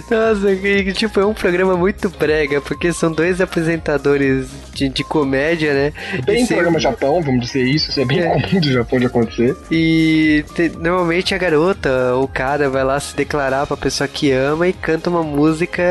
Nossa, 0.10 0.56
que, 0.56 0.94
tipo, 0.94 1.20
é 1.20 1.26
um 1.26 1.34
programa 1.34 1.76
muito 1.76 2.10
brega, 2.10 2.62
porque 2.62 2.92
são 2.92 3.12
dois 3.12 3.40
apresentadores 3.40 4.50
de, 4.74 4.90
de 4.90 5.04
comédia, 5.04 5.74
né? 5.74 5.94
Bem 6.26 6.46
ser... 6.46 6.56
programa 6.56 6.80
Japão, 6.80 7.22
vamos 7.22 7.46
dizer 7.46 7.64
isso, 7.64 7.90
isso 7.90 8.02
é 8.02 8.06
bem 8.06 8.20
é. 8.20 8.30
comum 8.30 8.60
do 8.60 8.72
Japão 8.72 9.00
de 9.00 9.06
acontecer. 9.06 9.56
E 9.72 10.44
te, 10.56 10.70
normalmente 10.70 11.36
a 11.36 11.38
garota, 11.38 12.16
o 12.16 12.28
cara 12.28 12.70
vai 12.70 12.84
lá 12.84 13.00
se 13.00 13.16
declarar 13.16 13.68
pra 13.68 13.78
pessoa 13.78 14.08
que 14.08 14.32
ama 14.32 14.68
e 14.68 14.74
canta 14.74 15.10
uma 15.10 15.24
música 15.24 15.84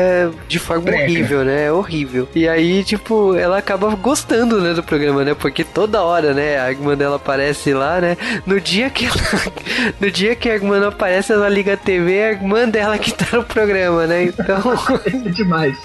de 0.47 0.59
forma 0.59 0.83
brega. 0.83 1.03
horrível, 1.03 1.45
né? 1.45 1.65
É 1.65 1.71
horrível. 1.71 2.27
E 2.35 2.47
aí, 2.47 2.83
tipo, 2.83 3.35
ela 3.35 3.57
acaba 3.57 3.93
gostando, 3.95 4.59
né, 4.61 4.73
do 4.73 4.83
programa, 4.83 5.23
né? 5.23 5.33
Porque 5.33 5.63
toda 5.63 6.01
hora, 6.01 6.33
né, 6.33 6.59
a 6.59 6.69
irmã 6.71 6.95
dela 6.95 7.15
aparece 7.15 7.73
lá, 7.73 8.01
né? 8.01 8.17
No 8.45 8.59
dia 8.59 8.89
que 8.89 9.05
ela, 9.05 9.15
no 9.99 10.11
dia 10.11 10.35
que 10.35 10.49
a 10.49 10.55
irmã 10.55 10.79
não 10.79 10.89
aparece, 10.89 11.31
ela 11.31 11.47
liga 11.47 11.73
a 11.73 11.77
TV, 11.77 12.23
a 12.23 12.31
irmã 12.31 12.67
dela 12.67 12.97
que 12.97 13.13
tá 13.13 13.37
no 13.37 13.43
programa, 13.53 14.07
né? 14.07 14.23
Então. 14.23 14.73
é 15.05 15.29
demais. 15.29 15.77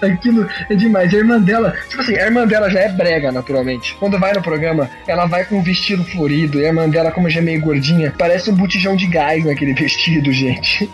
Aquilo 0.00 0.48
é 0.70 0.74
demais. 0.74 1.12
A 1.12 1.16
irmã 1.16 1.40
dela, 1.40 1.74
tipo 1.88 2.00
assim, 2.00 2.16
a 2.16 2.24
irmã 2.24 2.46
dela 2.46 2.70
já 2.70 2.80
é 2.80 2.88
brega, 2.88 3.32
naturalmente. 3.32 3.94
Quando 3.98 4.18
vai 4.18 4.32
no 4.32 4.42
programa, 4.42 4.88
ela 5.06 5.26
vai 5.26 5.44
com 5.44 5.58
um 5.58 5.62
vestido 5.62 6.04
florido. 6.04 6.60
E 6.60 6.64
a 6.64 6.68
irmã 6.68 6.88
dela, 6.88 7.10
como 7.10 7.28
já 7.28 7.40
é 7.40 7.42
meio 7.42 7.60
gordinha, 7.60 8.14
parece 8.16 8.50
um 8.50 8.54
botijão 8.54 8.96
de 8.96 9.06
gás 9.06 9.44
naquele 9.44 9.74
vestido, 9.74 10.32
gente. 10.32 10.88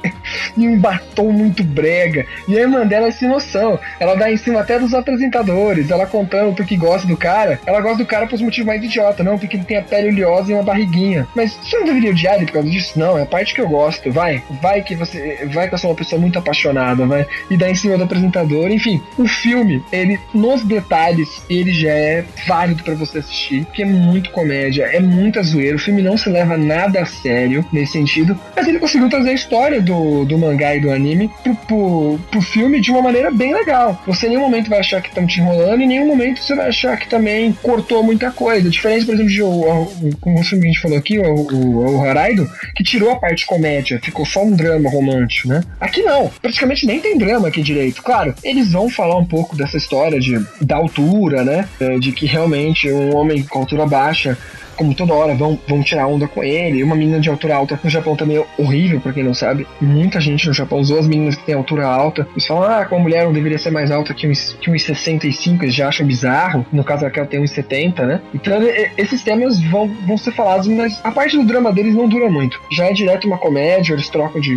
e 0.56 0.66
um 0.66 0.78
batom 0.78 1.30
muito 1.30 1.62
brega. 1.62 2.26
E 2.48 2.56
a 2.56 2.62
irmã 2.62 2.86
dela 2.86 3.08
é 3.08 3.10
sem 3.10 3.28
noção. 3.28 3.78
Ela 4.00 4.14
dá 4.14 4.30
em 4.30 4.36
cima 4.36 4.60
até 4.60 4.78
dos 4.78 4.94
apresentadores. 4.94 5.90
Ela 5.90 6.06
contando 6.06 6.54
porque 6.54 6.76
gosta 6.76 7.06
do 7.06 7.16
cara. 7.16 7.60
Ela 7.66 7.80
gosta 7.80 7.98
do 7.98 8.06
cara 8.06 8.26
por 8.26 8.40
motivos 8.40 8.66
mais 8.66 8.82
idiota, 8.82 9.22
não? 9.22 9.38
Porque 9.38 9.56
ele 9.56 9.64
tem 9.64 9.76
a 9.76 9.82
pele 9.82 10.08
oleosa 10.08 10.50
e 10.50 10.54
uma 10.54 10.62
barriguinha. 10.62 11.26
Mas 11.34 11.52
você 11.54 11.78
não 11.78 11.86
deveria 11.86 12.10
odiar 12.10 12.36
ele 12.36 12.46
por 12.46 12.54
causa 12.54 12.70
disso? 12.70 12.98
Não, 12.98 13.18
é 13.18 13.22
a 13.22 13.26
parte 13.26 13.54
que 13.54 13.60
eu 13.60 13.68
gosto. 13.68 14.10
Vai, 14.10 14.42
vai 14.60 14.82
que 14.82 14.94
você. 14.94 15.48
Vai 15.52 15.68
que 15.68 15.74
eu 15.74 15.78
sou 15.78 15.90
uma 15.90 15.96
pessoa 15.96 16.21
muito 16.22 16.38
apaixonada, 16.38 17.04
vai. 17.06 17.26
E 17.50 17.56
dá 17.56 17.68
em 17.68 17.74
cima 17.74 17.98
do 17.98 18.04
apresentador. 18.04 18.70
Enfim, 18.70 19.02
o 19.18 19.26
filme, 19.26 19.82
ele, 19.92 20.18
nos 20.32 20.62
detalhes, 20.62 21.42
ele 21.50 21.72
já 21.72 21.90
é 21.90 22.24
válido 22.46 22.82
para 22.82 22.94
você 22.94 23.18
assistir, 23.18 23.64
porque 23.64 23.82
é 23.82 23.86
muito 23.86 24.30
comédia, 24.30 24.84
é 24.84 25.00
muita 25.00 25.42
zoeira. 25.42 25.76
O 25.76 25.80
filme 25.80 26.02
não 26.02 26.16
se 26.16 26.30
leva 26.30 26.56
nada 26.56 27.02
a 27.02 27.06
sério 27.06 27.64
nesse 27.72 27.92
sentido, 27.92 28.38
mas 28.54 28.66
ele 28.66 28.78
conseguiu 28.78 29.08
trazer 29.08 29.30
a 29.30 29.34
história 29.34 29.80
do, 29.80 30.24
do 30.24 30.38
mangá 30.38 30.74
e 30.74 30.80
do 30.80 30.90
anime 30.90 31.30
pro, 31.42 31.54
pro, 31.54 32.20
pro 32.30 32.40
filme 32.40 32.80
de 32.80 32.90
uma 32.90 33.02
maneira 33.02 33.30
bem 33.30 33.52
legal. 33.52 34.00
Você 34.06 34.26
em 34.26 34.30
nenhum 34.30 34.42
momento 34.42 34.70
vai 34.70 34.80
achar 34.80 35.02
que 35.02 35.08
estão 35.08 35.26
te 35.26 35.40
enrolando, 35.40 35.82
em 35.82 35.88
nenhum 35.88 36.06
momento 36.06 36.40
você 36.40 36.54
vai 36.54 36.68
achar 36.68 36.96
que 36.96 37.08
também 37.08 37.52
cortou 37.62 38.02
muita 38.02 38.30
coisa. 38.30 38.70
Diferente, 38.70 39.04
por 39.04 39.14
exemplo, 39.14 39.32
de 39.32 39.42
o, 39.42 40.16
como 40.20 40.40
o 40.40 40.44
filme 40.44 40.62
que 40.62 40.68
a 40.68 40.72
gente 40.72 40.80
falou 40.80 40.98
aqui, 40.98 41.18
o, 41.18 41.34
o, 41.34 41.96
o 41.96 42.04
Haraido, 42.04 42.48
que 42.74 42.84
tirou 42.84 43.10
a 43.10 43.16
parte 43.16 43.46
comédia, 43.46 44.00
ficou 44.02 44.24
só 44.24 44.44
um 44.44 44.52
drama 44.52 44.88
romântico, 44.88 45.48
né? 45.48 45.62
Aqui 45.80 46.02
não, 46.02 46.11
praticamente 46.40 46.86
nem 46.86 47.00
tem 47.00 47.16
drama 47.16 47.48
aqui 47.48 47.62
direito. 47.62 48.02
Claro, 48.02 48.34
eles 48.42 48.72
vão 48.72 48.88
falar 48.88 49.16
um 49.16 49.24
pouco 49.24 49.56
dessa 49.56 49.76
história 49.76 50.18
de, 50.20 50.38
da 50.60 50.76
altura, 50.76 51.44
né? 51.44 51.68
É, 51.80 51.98
de 51.98 52.12
que 52.12 52.26
realmente 52.26 52.90
um 52.90 53.14
homem 53.16 53.42
com 53.42 53.60
altura 53.60 53.86
baixa 53.86 54.36
como 54.76 54.94
toda 54.94 55.14
hora 55.14 55.34
vão, 55.34 55.58
vão 55.66 55.82
tirar 55.82 56.06
onda 56.06 56.26
com 56.26 56.42
ele. 56.42 56.82
Uma 56.82 56.96
menina 56.96 57.20
de 57.20 57.28
altura 57.28 57.56
alta 57.56 57.78
no 57.82 57.90
Japão 57.90 58.16
também 58.16 58.38
é 58.38 58.46
horrível, 58.58 59.00
pra 59.00 59.12
quem 59.12 59.22
não 59.22 59.34
sabe. 59.34 59.66
Muita 59.80 60.20
gente 60.20 60.46
no 60.46 60.52
Japão 60.52 60.78
usou 60.78 60.98
as 60.98 61.06
meninas 61.06 61.36
que 61.36 61.44
têm 61.44 61.54
altura 61.54 61.86
alta. 61.86 62.26
Eles 62.32 62.46
falam, 62.46 62.64
ah, 62.64 62.84
com 62.84 62.96
a 62.96 62.98
mulher 62.98 63.24
não 63.24 63.32
deveria 63.32 63.58
ser 63.58 63.70
mais 63.70 63.90
alta 63.90 64.14
que 64.14 64.26
uns, 64.28 64.56
que 64.60 64.70
uns 64.70 64.82
65, 64.82 65.64
eles 65.64 65.74
já 65.74 65.88
acham 65.88 66.06
bizarro. 66.06 66.66
No 66.72 66.84
caso, 66.84 67.04
ela 67.04 67.26
tem 67.26 67.40
uns 67.40 67.50
70, 67.50 68.06
né? 68.06 68.20
Então, 68.34 68.60
esses 68.96 69.22
temas 69.22 69.60
vão, 69.60 69.88
vão 70.06 70.16
ser 70.16 70.32
falados, 70.32 70.66
mas 70.68 71.00
a 71.04 71.10
parte 71.10 71.36
do 71.36 71.44
drama 71.44 71.72
deles 71.72 71.94
não 71.94 72.08
dura 72.08 72.30
muito. 72.30 72.60
Já 72.70 72.86
é 72.86 72.92
direto 72.92 73.26
uma 73.26 73.38
comédia, 73.38 73.92
eles 73.92 74.08
trocam 74.08 74.40
de, 74.40 74.56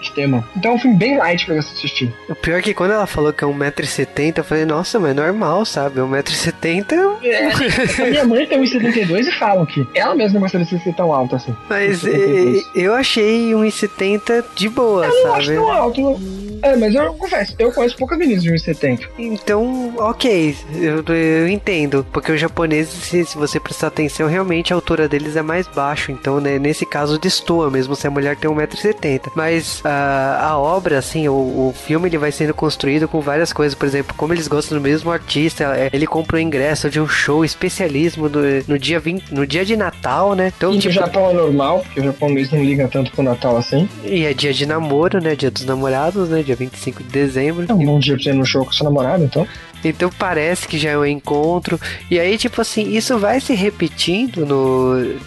de 0.00 0.12
tema. 0.14 0.48
Então 0.56 0.72
é 0.72 0.74
um 0.74 0.78
filme 0.78 0.96
bem 0.96 1.16
light 1.16 1.44
pra 1.44 1.56
você 1.56 1.72
assistir. 1.72 2.12
O 2.28 2.34
pior 2.34 2.58
é 2.58 2.62
que 2.62 2.74
quando 2.74 2.92
ela 2.92 3.06
falou 3.06 3.32
que 3.32 3.44
é 3.44 3.46
1,70m, 3.46 4.38
eu 4.38 4.44
falei, 4.44 4.64
nossa, 4.64 4.98
mas 4.98 5.10
é 5.10 5.14
normal, 5.14 5.64
sabe? 5.64 6.00
1,70m. 6.00 7.16
É, 7.22 8.02
a 8.02 8.06
minha 8.10 8.24
mãe 8.24 8.46
tem 8.46 8.60
1,72m 8.60 9.26
e 9.26 9.32
falam 9.48 9.64
que 9.64 9.86
ela 9.94 10.14
mesma 10.14 10.40
gostaria 10.40 10.66
de 10.66 10.78
ser 10.78 10.94
tão 10.94 11.12
alta 11.12 11.36
assim. 11.36 11.56
Mas 11.68 12.04
é, 12.04 12.62
eu 12.74 12.94
achei 12.94 13.52
1,70m 13.52 14.44
de 14.54 14.68
boa, 14.68 15.06
eu 15.06 15.12
sabe? 15.12 15.24
Não 15.24 15.34
acho 15.34 15.54
tão 15.54 15.72
alto. 15.72 16.20
É, 16.62 16.76
mas 16.76 16.94
eu 16.94 17.14
confesso, 17.14 17.54
eu 17.58 17.72
conheço 17.72 17.96
poucas 17.96 18.18
meninas 18.18 18.42
de 18.42 18.50
1,70m. 18.50 19.08
Então, 19.18 19.94
ok, 19.96 20.56
eu, 20.74 21.04
eu 21.14 21.48
entendo. 21.48 22.04
Porque 22.12 22.32
os 22.32 22.40
japoneses, 22.40 22.92
se, 22.92 23.24
se, 23.24 23.38
você 23.38 23.60
prestar 23.60 23.88
atenção, 23.88 24.28
realmente 24.28 24.72
a 24.72 24.76
altura 24.76 25.08
deles 25.08 25.36
é 25.36 25.42
mais 25.42 25.66
baixo. 25.66 26.10
Então, 26.10 26.40
né, 26.40 26.58
nesse 26.58 26.84
caso, 26.84 27.18
destoa 27.18 27.70
mesmo 27.70 27.94
se 27.94 28.06
a 28.06 28.10
mulher 28.10 28.36
tem 28.36 28.50
1,70m. 28.50 29.30
Mas 29.34 29.80
uh, 29.80 30.40
a 30.40 30.58
obra, 30.58 30.98
assim, 30.98 31.28
o, 31.28 31.32
o, 31.32 31.74
filme 31.74 32.08
ele 32.08 32.18
vai 32.18 32.32
sendo 32.32 32.52
construído 32.52 33.06
com 33.06 33.20
várias 33.20 33.52
coisas. 33.52 33.74
Por 33.74 33.86
exemplo, 33.86 34.14
como 34.16 34.32
eles 34.32 34.48
gostam 34.48 34.78
do 34.78 34.82
mesmo 34.82 35.10
artista, 35.10 35.88
ele 35.92 36.06
comprou 36.06 36.40
ingresso 36.40 36.90
de 36.90 37.00
um 37.00 37.06
show 37.06 37.44
especialismo 37.44 38.28
no, 38.66 38.78
dia 38.78 38.98
20, 38.98 39.32
no 39.38 39.46
dia 39.46 39.64
de 39.64 39.76
Natal, 39.76 40.34
né? 40.34 40.52
Então, 40.56 40.74
e 40.74 40.78
tipo, 40.78 40.92
no 40.92 41.00
Japão 41.00 41.30
é 41.30 41.32
normal, 41.32 41.80
porque 41.84 42.00
o 42.00 42.04
japonês 42.04 42.50
não 42.50 42.62
liga 42.62 42.88
tanto 42.88 43.12
pro 43.12 43.22
Natal 43.22 43.56
assim. 43.56 43.88
E 44.04 44.24
é 44.24 44.34
dia 44.34 44.52
de 44.52 44.66
namoro, 44.66 45.22
né? 45.22 45.36
Dia 45.36 45.50
dos 45.50 45.64
namorados, 45.64 46.28
né? 46.28 46.42
Dia 46.42 46.56
25 46.56 47.04
de 47.04 47.08
dezembro. 47.08 47.66
É 47.68 47.72
um 47.72 47.84
bom 47.84 47.98
dia 48.00 48.14
pra 48.14 48.22
você 48.24 48.30
ir 48.30 48.34
no 48.34 48.44
show 48.44 48.64
com 48.64 48.72
seu 48.72 48.84
namorado, 48.84 49.22
então. 49.22 49.46
Então 49.84 50.10
parece 50.18 50.66
que 50.66 50.78
já 50.78 50.90
é 50.90 50.98
um 50.98 51.04
encontro. 51.04 51.80
E 52.10 52.18
aí, 52.18 52.36
tipo 52.38 52.60
assim, 52.60 52.96
isso 52.96 53.18
vai 53.18 53.40
se 53.40 53.54
repetindo 53.54 54.44
no 54.44 55.18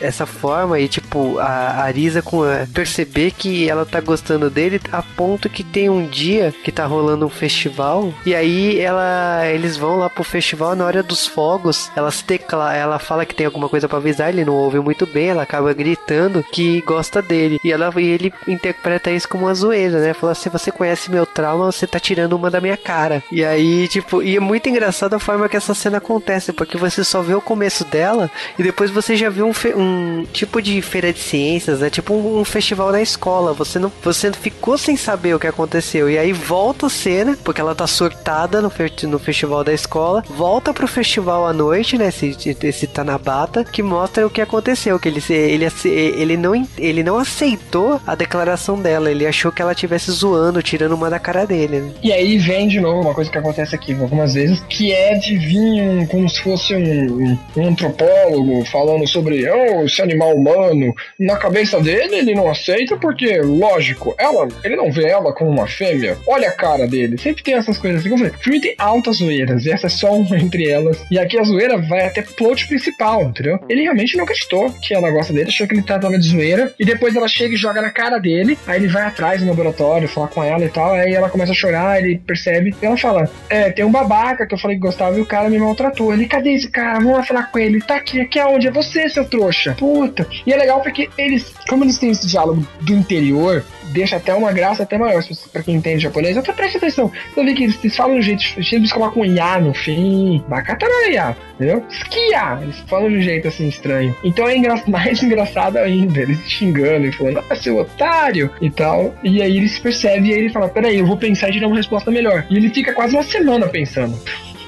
dessa 0.00 0.26
forma. 0.26 0.78
E 0.78 0.88
tipo, 0.88 1.38
a 1.38 1.82
Arisa 1.82 2.22
com 2.22 2.42
a, 2.42 2.66
perceber 2.72 3.32
que 3.32 3.68
ela 3.68 3.84
tá 3.84 4.00
gostando 4.00 4.50
dele 4.50 4.80
a 4.92 5.02
ponto 5.02 5.48
que 5.48 5.62
tem 5.62 5.88
um 5.88 6.06
dia 6.06 6.52
que 6.64 6.72
tá 6.72 6.86
rolando 6.86 7.26
um 7.26 7.30
festival. 7.30 8.12
E 8.24 8.34
aí 8.34 8.78
ela 8.80 9.46
eles 9.48 9.76
vão 9.76 9.98
lá 9.98 10.08
pro 10.08 10.24
festival 10.24 10.74
na 10.74 10.84
hora 10.84 11.02
dos 11.02 11.26
fogos. 11.26 11.90
Ela 11.96 12.10
se 12.10 12.24
tecla, 12.24 12.74
ela 12.74 12.98
fala 12.98 13.26
que 13.26 13.34
tem 13.34 13.46
alguma 13.46 13.68
coisa 13.68 13.88
para 13.88 13.98
avisar, 13.98 14.28
ele 14.28 14.44
não 14.44 14.54
ouve 14.54 14.80
muito 14.80 15.06
bem, 15.06 15.28
ela 15.28 15.42
acaba 15.42 15.72
gritando 15.72 16.44
que 16.52 16.80
gosta 16.82 17.22
dele. 17.22 17.58
E 17.64 17.72
ela 17.72 17.92
e 17.96 18.06
ele 18.06 18.32
interpreta 18.46 19.10
isso 19.10 19.28
como 19.28 19.46
uma 19.46 19.54
zoeira, 19.54 20.00
né? 20.00 20.14
Fala: 20.14 20.34
se 20.34 20.48
você 20.48 20.70
conhece 20.70 21.10
meu 21.10 21.26
trauma, 21.26 21.70
você 21.70 21.86
tá 21.86 21.98
tirando 21.98 22.34
uma 22.34 22.50
da 22.50 22.60
minha 22.60 22.76
cara. 22.76 23.22
E 23.30 23.44
aí, 23.44 23.88
tipo, 23.88 23.99
Tipo, 24.00 24.22
e 24.22 24.36
é 24.36 24.40
muito 24.40 24.68
engraçado 24.68 25.14
a 25.14 25.18
forma 25.18 25.48
que 25.48 25.56
essa 25.56 25.74
cena 25.74 25.98
acontece, 25.98 26.52
porque 26.52 26.76
você 26.76 27.04
só 27.04 27.20
vê 27.20 27.34
o 27.34 27.40
começo 27.40 27.84
dela 27.84 28.30
e 28.58 28.62
depois 28.62 28.90
você 28.90 29.14
já 29.14 29.28
viu 29.28 29.46
um, 29.46 29.52
um 29.78 30.24
tipo 30.32 30.62
de 30.62 30.80
feira 30.80 31.12
de 31.12 31.18
ciências, 31.20 31.80
né? 31.80 31.90
Tipo 31.90 32.14
um, 32.14 32.40
um, 32.40 32.44
festival 32.44 32.90
na 32.90 33.02
escola. 33.02 33.52
Você 33.52 33.78
não, 33.78 33.92
você 34.02 34.32
ficou 34.32 34.78
sem 34.78 34.96
saber 34.96 35.34
o 35.34 35.38
que 35.38 35.46
aconteceu. 35.46 36.08
E 36.08 36.18
aí 36.18 36.32
volta 36.32 36.86
a 36.86 36.90
cena, 36.90 37.36
porque 37.44 37.60
ela 37.60 37.74
tá 37.74 37.86
surtada 37.86 38.60
no, 38.60 38.72
no 39.08 39.18
festival 39.18 39.62
da 39.62 39.72
escola, 39.72 40.24
volta 40.30 40.72
pro 40.72 40.88
festival 40.88 41.46
à 41.46 41.52
noite, 41.52 41.98
né? 41.98 42.08
Esse, 42.08 42.56
esse 42.62 42.86
Tanabata, 42.86 43.64
que 43.64 43.82
mostra 43.82 44.26
o 44.26 44.30
que 44.30 44.40
aconteceu. 44.40 44.98
Que 44.98 45.08
ele, 45.08 45.22
ele, 45.28 45.66
ele, 45.84 46.36
não, 46.36 46.66
ele 46.78 47.02
não 47.02 47.18
aceitou 47.18 48.00
a 48.06 48.14
declaração 48.14 48.80
dela. 48.80 49.10
Ele 49.10 49.26
achou 49.26 49.52
que 49.52 49.60
ela 49.60 49.72
estivesse 49.72 50.10
zoando, 50.10 50.62
tirando 50.62 50.92
uma 50.92 51.10
da 51.10 51.18
cara 51.18 51.46
dele, 51.46 51.80
né? 51.80 51.92
E 52.02 52.12
aí 52.12 52.38
vem 52.38 52.66
de 52.66 52.80
novo 52.80 53.00
uma 53.00 53.14
coisa 53.14 53.30
que 53.30 53.38
acontece 53.38 53.74
aqui 53.74 53.89
algumas 53.98 54.34
vezes, 54.34 54.60
que 54.68 54.92
é 54.92 55.14
de 55.14 55.36
vir 55.36 56.06
como 56.08 56.28
se 56.28 56.40
fosse 56.40 56.74
um, 56.74 57.38
um 57.56 57.66
antropólogo 57.66 58.64
falando 58.66 59.06
sobre 59.06 59.48
oh, 59.48 59.84
esse 59.84 60.02
animal 60.02 60.34
humano. 60.34 60.94
Na 61.18 61.36
cabeça 61.36 61.80
dele, 61.80 62.16
ele 62.16 62.34
não 62.34 62.50
aceita 62.50 62.96
porque, 62.96 63.40
lógico, 63.40 64.14
ela, 64.18 64.48
ele 64.64 64.76
não 64.76 64.90
vê 64.90 65.06
ela 65.06 65.32
como 65.32 65.50
uma 65.50 65.66
fêmea. 65.66 66.16
Olha 66.26 66.48
a 66.48 66.52
cara 66.52 66.86
dele. 66.86 67.18
Sempre 67.18 67.42
tem 67.42 67.54
essas 67.54 67.78
coisas 67.78 68.00
assim. 68.00 68.10
Como 68.10 68.24
eu 68.24 68.32
falei, 68.42 68.60
tem 68.60 68.74
altas 68.78 69.16
zoeiras, 69.16 69.64
e 69.64 69.70
essa 69.70 69.86
é 69.86 69.90
só 69.90 70.12
uma 70.12 70.38
entre 70.38 70.68
elas. 70.68 71.04
E 71.10 71.18
aqui 71.18 71.38
a 71.38 71.42
zoeira 71.42 71.78
vai 71.78 72.06
até 72.06 72.22
plot 72.22 72.66
principal, 72.66 73.22
entendeu? 73.22 73.58
Ele 73.68 73.82
realmente 73.82 74.16
não 74.16 74.24
acreditou 74.24 74.70
que 74.82 74.94
ela 74.94 75.10
gosta 75.10 75.32
dele, 75.32 75.48
achou 75.48 75.66
que 75.66 75.74
ele 75.74 75.82
tava 75.82 76.18
de 76.18 76.28
zoeira. 76.28 76.72
E 76.78 76.84
depois 76.84 77.14
ela 77.14 77.28
chega 77.28 77.54
e 77.54 77.58
joga 77.58 77.80
na 77.80 77.90
cara 77.90 78.18
dele. 78.18 78.58
Aí 78.66 78.78
ele 78.78 78.88
vai 78.88 79.02
atrás 79.02 79.40
no 79.40 79.48
laboratório, 79.48 80.08
falar 80.08 80.28
com 80.28 80.42
ela 80.42 80.64
e 80.64 80.68
tal. 80.68 80.92
Aí 80.92 81.12
ela 81.12 81.30
começa 81.30 81.52
a 81.52 81.54
chorar, 81.54 81.98
ele 81.98 82.18
percebe. 82.18 82.74
E 82.80 82.86
ela 82.86 82.96
fala: 82.96 83.30
É, 83.48 83.70
tem 83.80 83.86
um 83.86 83.90
babaca 83.90 84.46
que 84.46 84.52
eu 84.52 84.58
falei 84.58 84.76
que 84.76 84.82
gostava 84.82 85.16
e 85.18 85.22
o 85.22 85.26
cara 85.26 85.48
me 85.48 85.58
maltratou. 85.58 86.12
Ele, 86.12 86.26
cadê 86.26 86.52
esse 86.52 86.68
cara? 86.68 86.98
Vamos 86.98 87.16
lá 87.16 87.22
falar 87.22 87.44
com 87.44 87.58
ele. 87.58 87.80
Tá 87.80 87.96
aqui, 87.96 88.20
aqui 88.20 88.38
aonde? 88.38 88.68
É 88.68 88.70
você, 88.70 89.08
seu 89.08 89.24
trouxa. 89.24 89.74
Puta. 89.78 90.28
E 90.46 90.52
é 90.52 90.56
legal 90.58 90.82
porque 90.82 91.08
eles, 91.16 91.54
como 91.66 91.82
eles 91.82 91.96
têm 91.96 92.10
esse 92.10 92.26
diálogo 92.26 92.66
do 92.82 92.92
interior, 92.92 93.64
deixa 93.90 94.16
até 94.16 94.34
uma 94.34 94.52
graça 94.52 94.82
até 94.82 94.96
maior 94.98 95.22
para 95.52 95.62
quem 95.62 95.76
entende 95.76 96.02
japonês. 96.02 96.36
Até 96.36 96.52
presta 96.52 96.78
atenção. 96.78 97.10
Eu 97.36 97.44
vi 97.44 97.54
que 97.54 97.64
eles, 97.64 97.78
eles 97.82 97.96
falam 97.96 98.14
de 98.14 98.20
um 98.20 98.22
jeito, 98.22 98.44
eles 98.74 98.92
colocam 98.92 99.22
um 99.22 99.24
ya 99.24 99.60
no 99.60 99.74
fim. 99.74 100.42
Bakataraya, 100.48 101.36
entendeu? 101.54 101.84
Skia. 101.90 102.58
Eles 102.62 102.78
falam 102.86 103.10
de 103.10 103.16
um 103.16 103.22
jeito 103.22 103.48
assim 103.48 103.68
estranho. 103.68 104.16
Então 104.24 104.48
é 104.48 104.56
engra 104.56 104.82
mais 104.86 105.22
engraçado 105.22 105.76
ainda. 105.78 106.20
Eles 106.20 106.38
xingando 106.48 107.06
e 107.06 107.12
falando, 107.12 107.42
ah, 107.48 107.56
seu 107.56 107.78
otário 107.78 108.50
e 108.60 108.70
tal. 108.70 109.14
E 109.22 109.42
aí 109.42 109.56
ele 109.56 109.68
se 109.68 109.80
percebe 109.80 110.28
e 110.28 110.32
aí 110.32 110.38
ele 110.40 110.50
fala: 110.50 110.68
peraí, 110.68 110.98
eu 110.98 111.06
vou 111.06 111.16
pensar 111.16 111.48
e 111.48 111.52
te 111.52 111.60
dar 111.60 111.66
uma 111.66 111.76
resposta 111.76 112.10
melhor. 112.10 112.46
E 112.50 112.56
ele 112.56 112.70
fica 112.70 112.92
quase 112.92 113.14
uma 113.14 113.22
semana 113.22 113.68
pensando. 113.68 114.18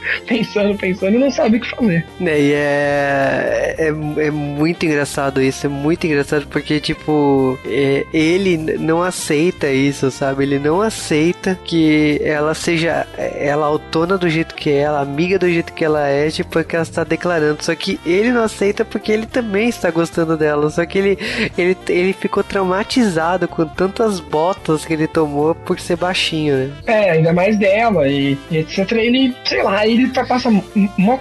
pensando, 0.26 0.76
pensando 0.76 1.16
e 1.16 1.18
não 1.18 1.30
sabe 1.30 1.56
o 1.56 1.60
que 1.60 1.70
fazer. 1.70 2.06
É, 2.20 2.40
e 2.40 2.52
é, 2.52 3.74
é, 3.78 4.26
é 4.26 4.30
muito 4.30 4.86
engraçado 4.86 5.42
isso, 5.42 5.66
é 5.66 5.68
muito 5.68 6.06
engraçado 6.06 6.46
porque, 6.48 6.80
tipo, 6.80 7.58
é, 7.66 8.04
ele 8.12 8.56
não 8.56 9.02
aceita 9.02 9.70
isso, 9.70 10.10
sabe? 10.10 10.44
Ele 10.44 10.58
não 10.58 10.80
aceita 10.80 11.58
que 11.64 12.20
ela 12.24 12.54
seja 12.54 13.06
ela 13.16 13.66
autona 13.66 14.16
do 14.16 14.28
jeito 14.28 14.54
que 14.54 14.70
é, 14.70 14.78
ela 14.78 15.00
amiga 15.00 15.38
do 15.38 15.48
jeito 15.48 15.72
que 15.72 15.84
ela 15.84 16.08
é, 16.08 16.30
tipo, 16.30 16.58
é 16.58 16.64
que 16.64 16.74
ela 16.74 16.82
está 16.82 17.04
declarando. 17.04 17.62
Só 17.62 17.74
que 17.74 17.98
ele 18.04 18.30
não 18.30 18.42
aceita 18.42 18.84
porque 18.84 19.12
ele 19.12 19.26
também 19.26 19.68
está 19.68 19.90
gostando 19.90 20.36
dela. 20.36 20.70
Só 20.70 20.84
que 20.86 20.98
ele, 20.98 21.18
ele, 21.56 21.76
ele 21.88 22.12
ficou 22.12 22.42
traumatizado 22.42 23.46
com 23.48 23.66
tantas 23.66 24.20
botas 24.20 24.84
que 24.84 24.92
ele 24.92 25.06
tomou 25.06 25.54
por 25.54 25.78
ser 25.78 25.96
baixinho, 25.96 26.56
né? 26.56 26.70
É, 26.86 27.10
ainda 27.10 27.32
mais 27.32 27.56
dela 27.58 28.08
e, 28.08 28.38
e 28.50 28.58
etc. 28.58 28.92
Ele, 28.92 29.34
sei 29.44 29.62
lá, 29.62 29.86
ele 29.94 30.08
passa 30.08 30.48
um 30.48 30.62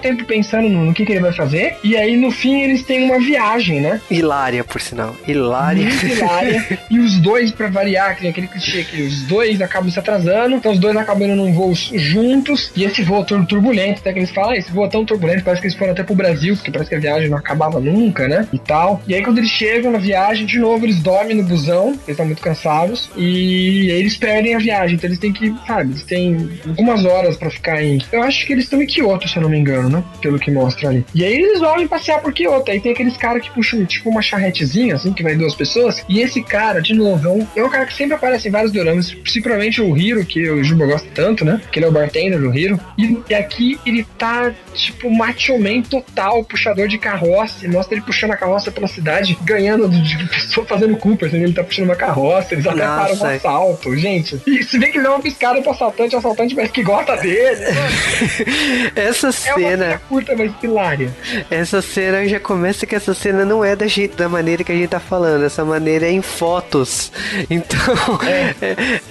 tempo 0.02 0.26
pensando 0.26 0.68
no, 0.68 0.86
no 0.86 0.94
que, 0.94 1.06
que, 1.06 1.12
ele 1.12 1.22
vai 1.22 1.34
fazer, 1.34 1.78
e 1.84 1.96
aí 1.96 2.18
no 2.18 2.32
fim 2.32 2.62
eles 2.62 2.84
têm 2.84 3.04
uma 3.04 3.20
viagem, 3.20 3.80
né? 3.80 4.02
Hilária, 4.10 4.64
por 4.64 4.82
sinal. 4.82 5.16
Hilária. 5.28 5.84
Muito 5.84 6.06
hilária. 6.06 6.80
e 6.90 7.00
os 7.00 7.18
dois, 7.18 7.52
para 7.52 7.70
variar, 7.70 8.18
que 8.18 8.28
aquele 8.28 8.48
clichê 8.48 8.84
que 8.84 9.02
os 9.02 9.24
dois 9.24 9.62
acabam 9.62 9.90
se 9.90 10.00
atrasando, 10.00 10.56
então 10.56 10.72
os 10.72 10.80
dois 10.80 10.96
acabam 10.96 11.28
indo 11.28 11.36
num 11.36 11.54
voo 11.54 11.74
juntos, 11.74 12.72
e 12.76 12.84
esse 12.84 13.04
voo 13.04 13.24
turbulento, 13.24 14.00
até 14.00 14.14
que 14.14 14.20
eles 14.20 14.32
falam, 14.32 14.52
ah, 14.52 14.58
esse 14.58 14.72
voo 14.72 14.86
é 14.86 14.90
tão 14.90 15.06
turbulento, 15.06 15.44
parece 15.44 15.62
que 15.62 15.68
eles 15.68 15.78
foram 15.78 15.92
até 15.92 16.04
pro 16.04 16.16
Brasil, 16.16 16.56
porque 16.56 16.72
parece 16.72 16.90
que 16.90 16.96
a 16.96 17.00
viagem 17.00 17.30
não 17.30 17.38
acabava 17.38 17.80
nunca, 17.80 18.28
né? 18.28 18.48
E 18.52 18.60
tal. 18.60 19.02
E 19.08 19.14
aí 19.14 19.24
quando 19.24 19.38
eles 19.38 19.50
chegam 19.50 19.92
na 19.92 20.00
viagem, 20.00 20.46
de 20.46 20.60
novo, 20.60 20.86
eles 20.86 21.00
dormem 21.00 21.38
no 21.38 21.44
busão, 21.44 21.90
eles 21.90 22.10
estão 22.10 22.26
muito 22.26 22.42
cansados, 22.42 23.10
e 23.16 23.92
aí 23.92 24.00
eles 24.00 24.18
perdem 24.18 24.56
a 24.56 24.60
viagem, 24.60 24.96
então 24.96 25.08
eles 25.08 25.20
têm 25.20 25.32
que, 25.32 25.54
sabe, 25.68 25.92
eles 25.92 26.04
têm 26.04 26.50
algumas 26.68 27.06
horas 27.06 27.38
para 27.38 27.50
ficar 27.50 27.84
em. 27.84 28.02
Eu 28.12 28.24
acho 28.24 28.46
que 28.46 28.54
eles 28.54 28.61
estão 28.66 28.82
em 28.82 28.88
Kyoto, 28.88 29.28
se 29.28 29.38
eu 29.38 29.42
não 29.42 29.50
me 29.50 29.58
engano, 29.58 29.90
né? 29.90 30.04
Pelo 30.22 30.40
que 30.40 30.52
mostra 30.52 30.90
ali. 30.90 31.06
E 31.14 31.24
aí 31.24 31.34
eles 31.34 31.60
vão 31.60 31.88
passear 31.88 32.22
por 32.22 32.34
Kyoto. 32.34 32.72
Aí 32.72 32.80
tem 32.80 32.92
aqueles 32.92 33.18
caras 33.18 33.44
que 33.44 33.52
puxam 33.52 33.86
tipo 33.86 34.10
uma 34.10 34.22
charretezinha, 34.22 34.96
assim, 34.96 35.14
que 35.14 35.24
vai 35.24 35.36
duas 35.36 35.56
pessoas. 35.56 36.04
E 36.08 36.22
esse 36.22 36.42
cara, 36.42 36.82
de 36.82 36.94
novo, 36.94 37.28
é 37.28 37.32
um, 37.32 37.48
é 37.56 37.64
um 37.64 37.70
cara 37.70 37.86
que 37.86 37.94
sempre 37.94 38.16
aparece 38.16 38.48
em 38.48 38.52
vários 38.52 38.72
doramas. 38.72 39.12
Principalmente 39.12 39.82
o 39.82 39.98
Hiro, 39.98 40.26
que 40.26 40.50
o 40.50 40.64
Juba 40.64 40.86
gosta 40.86 41.08
tanto, 41.14 41.44
né? 41.44 41.62
Que 41.72 41.80
ele 41.80 41.86
é 41.86 41.90
o 41.90 41.92
bartender 41.92 42.40
do 42.40 42.56
Hiro. 42.56 42.80
E, 42.98 43.18
e 43.30 43.34
aqui 43.34 43.80
ele 43.86 44.06
tá, 44.18 44.52
tipo, 44.74 45.10
macho 45.10 45.58
man 45.58 45.82
total, 45.82 46.44
puxador 46.44 46.88
de 46.88 46.98
carroça. 46.98 47.66
E 47.66 47.70
mostra 47.70 47.96
ele 47.96 48.06
puxando 48.06 48.32
a 48.32 48.38
carroça 48.38 48.72
pela 48.72 48.88
cidade, 48.88 49.38
ganhando 49.44 49.90
de 49.90 50.28
pessoa 50.28 50.66
fazendo 50.66 50.98
Cooper. 50.98 51.28
Assim, 51.28 51.44
ele 51.44 51.54
tá 51.54 51.64
puxando 51.64 51.86
uma 51.86 51.96
carroça, 51.96 52.54
eles 52.54 52.66
até 52.66 52.82
param 52.82 53.16
um 53.16 53.26
assalto, 53.26 53.96
gente. 53.98 54.42
E 54.46 54.64
se 54.64 54.78
vê 54.78 54.88
que 54.88 54.98
ele 54.98 55.04
dá 55.04 55.12
uma 55.12 55.22
piscada 55.22 55.62
pro 55.62 55.72
assaltante, 55.72 56.16
o 56.16 56.20
assaltante 56.20 56.56
parece 56.56 56.74
que 56.74 56.84
gosta 56.84 57.18
dele. 57.18 57.62
essa 58.96 59.28
É 59.28 59.30
uma 59.30 59.32
cena. 59.32 59.86
cena 59.86 60.02
curta, 60.10 60.36
mas 60.36 60.52
hilária. 60.64 61.12
Essa 61.50 61.82
cena 61.82 62.28
já 62.28 62.40
começa 62.40 62.86
que 62.86 62.96
essa 62.96 63.14
cena 63.14 63.46
não 63.46 63.64
é 63.64 63.76
da, 63.76 63.88
jeito, 63.88 64.16
da 64.18 64.28
maneira 64.30 64.64
que 64.64 64.72
a 64.72 64.76
gente 64.76 64.90
tá 64.90 65.00
falando. 65.00 65.44
Essa 65.46 65.64
maneira 65.66 66.06
é 66.06 66.12
em 66.12 66.22
fotos. 66.22 67.12
Então, 67.50 67.80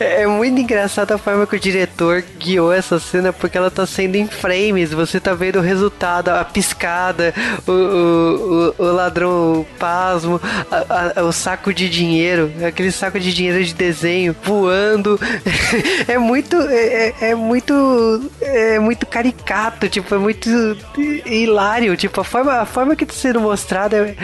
é, 0.01 0.23
é 0.23 0.27
muito 0.27 0.61
engraçado 0.61 1.13
a 1.13 1.19
forma 1.19 1.47
que 1.47 1.57
o 1.57 1.61
diretor 1.61 2.23
guiou 2.39 2.73
essa 2.73 2.99
cena, 2.99 3.33
porque 3.33 3.57
ela 3.59 3.71
tá 3.71 3.87
sendo 3.87 4.17
em 4.17 4.27
frames. 4.27 4.93
Você 4.93 5.19
tá 5.21 5.35
vendo 5.35 5.57
o 5.59 5.63
resultado, 5.63 6.29
a 6.31 6.45
piscada, 6.45 7.35
o, 7.67 7.71
o, 7.73 8.75
o, 8.79 8.83
o 8.85 8.93
ladrão 8.93 9.67
pasmo, 9.79 10.41
a- 10.71 11.13
a- 11.21 11.25
o 11.25 11.33
saco 11.33 11.73
de 11.75 11.89
dinheiro, 11.89 12.51
aquele 12.67 12.91
saco 12.93 13.19
de 13.21 13.33
dinheiro 13.33 13.63
de 13.65 13.75
desenho 13.75 14.35
voando. 14.43 15.19
É 16.09 16.19
muito. 16.19 16.57
É, 16.63 17.09
é- 17.21 17.31
é 17.31 17.35
muito. 17.35 18.31
É 18.41 18.79
muito 18.79 19.07
caricato, 19.33 19.89
tipo, 19.89 20.15
é 20.15 20.19
muito 20.19 20.49
hilário. 21.27 21.97
Tipo, 21.97 22.21
a 22.21 22.25
forma, 22.25 22.53
a 22.61 22.67
forma 22.67 22.97
que 22.97 23.07
tá 23.07 23.13
sendo 23.13 23.41
mostrada 23.41 23.97
é, 23.97 24.15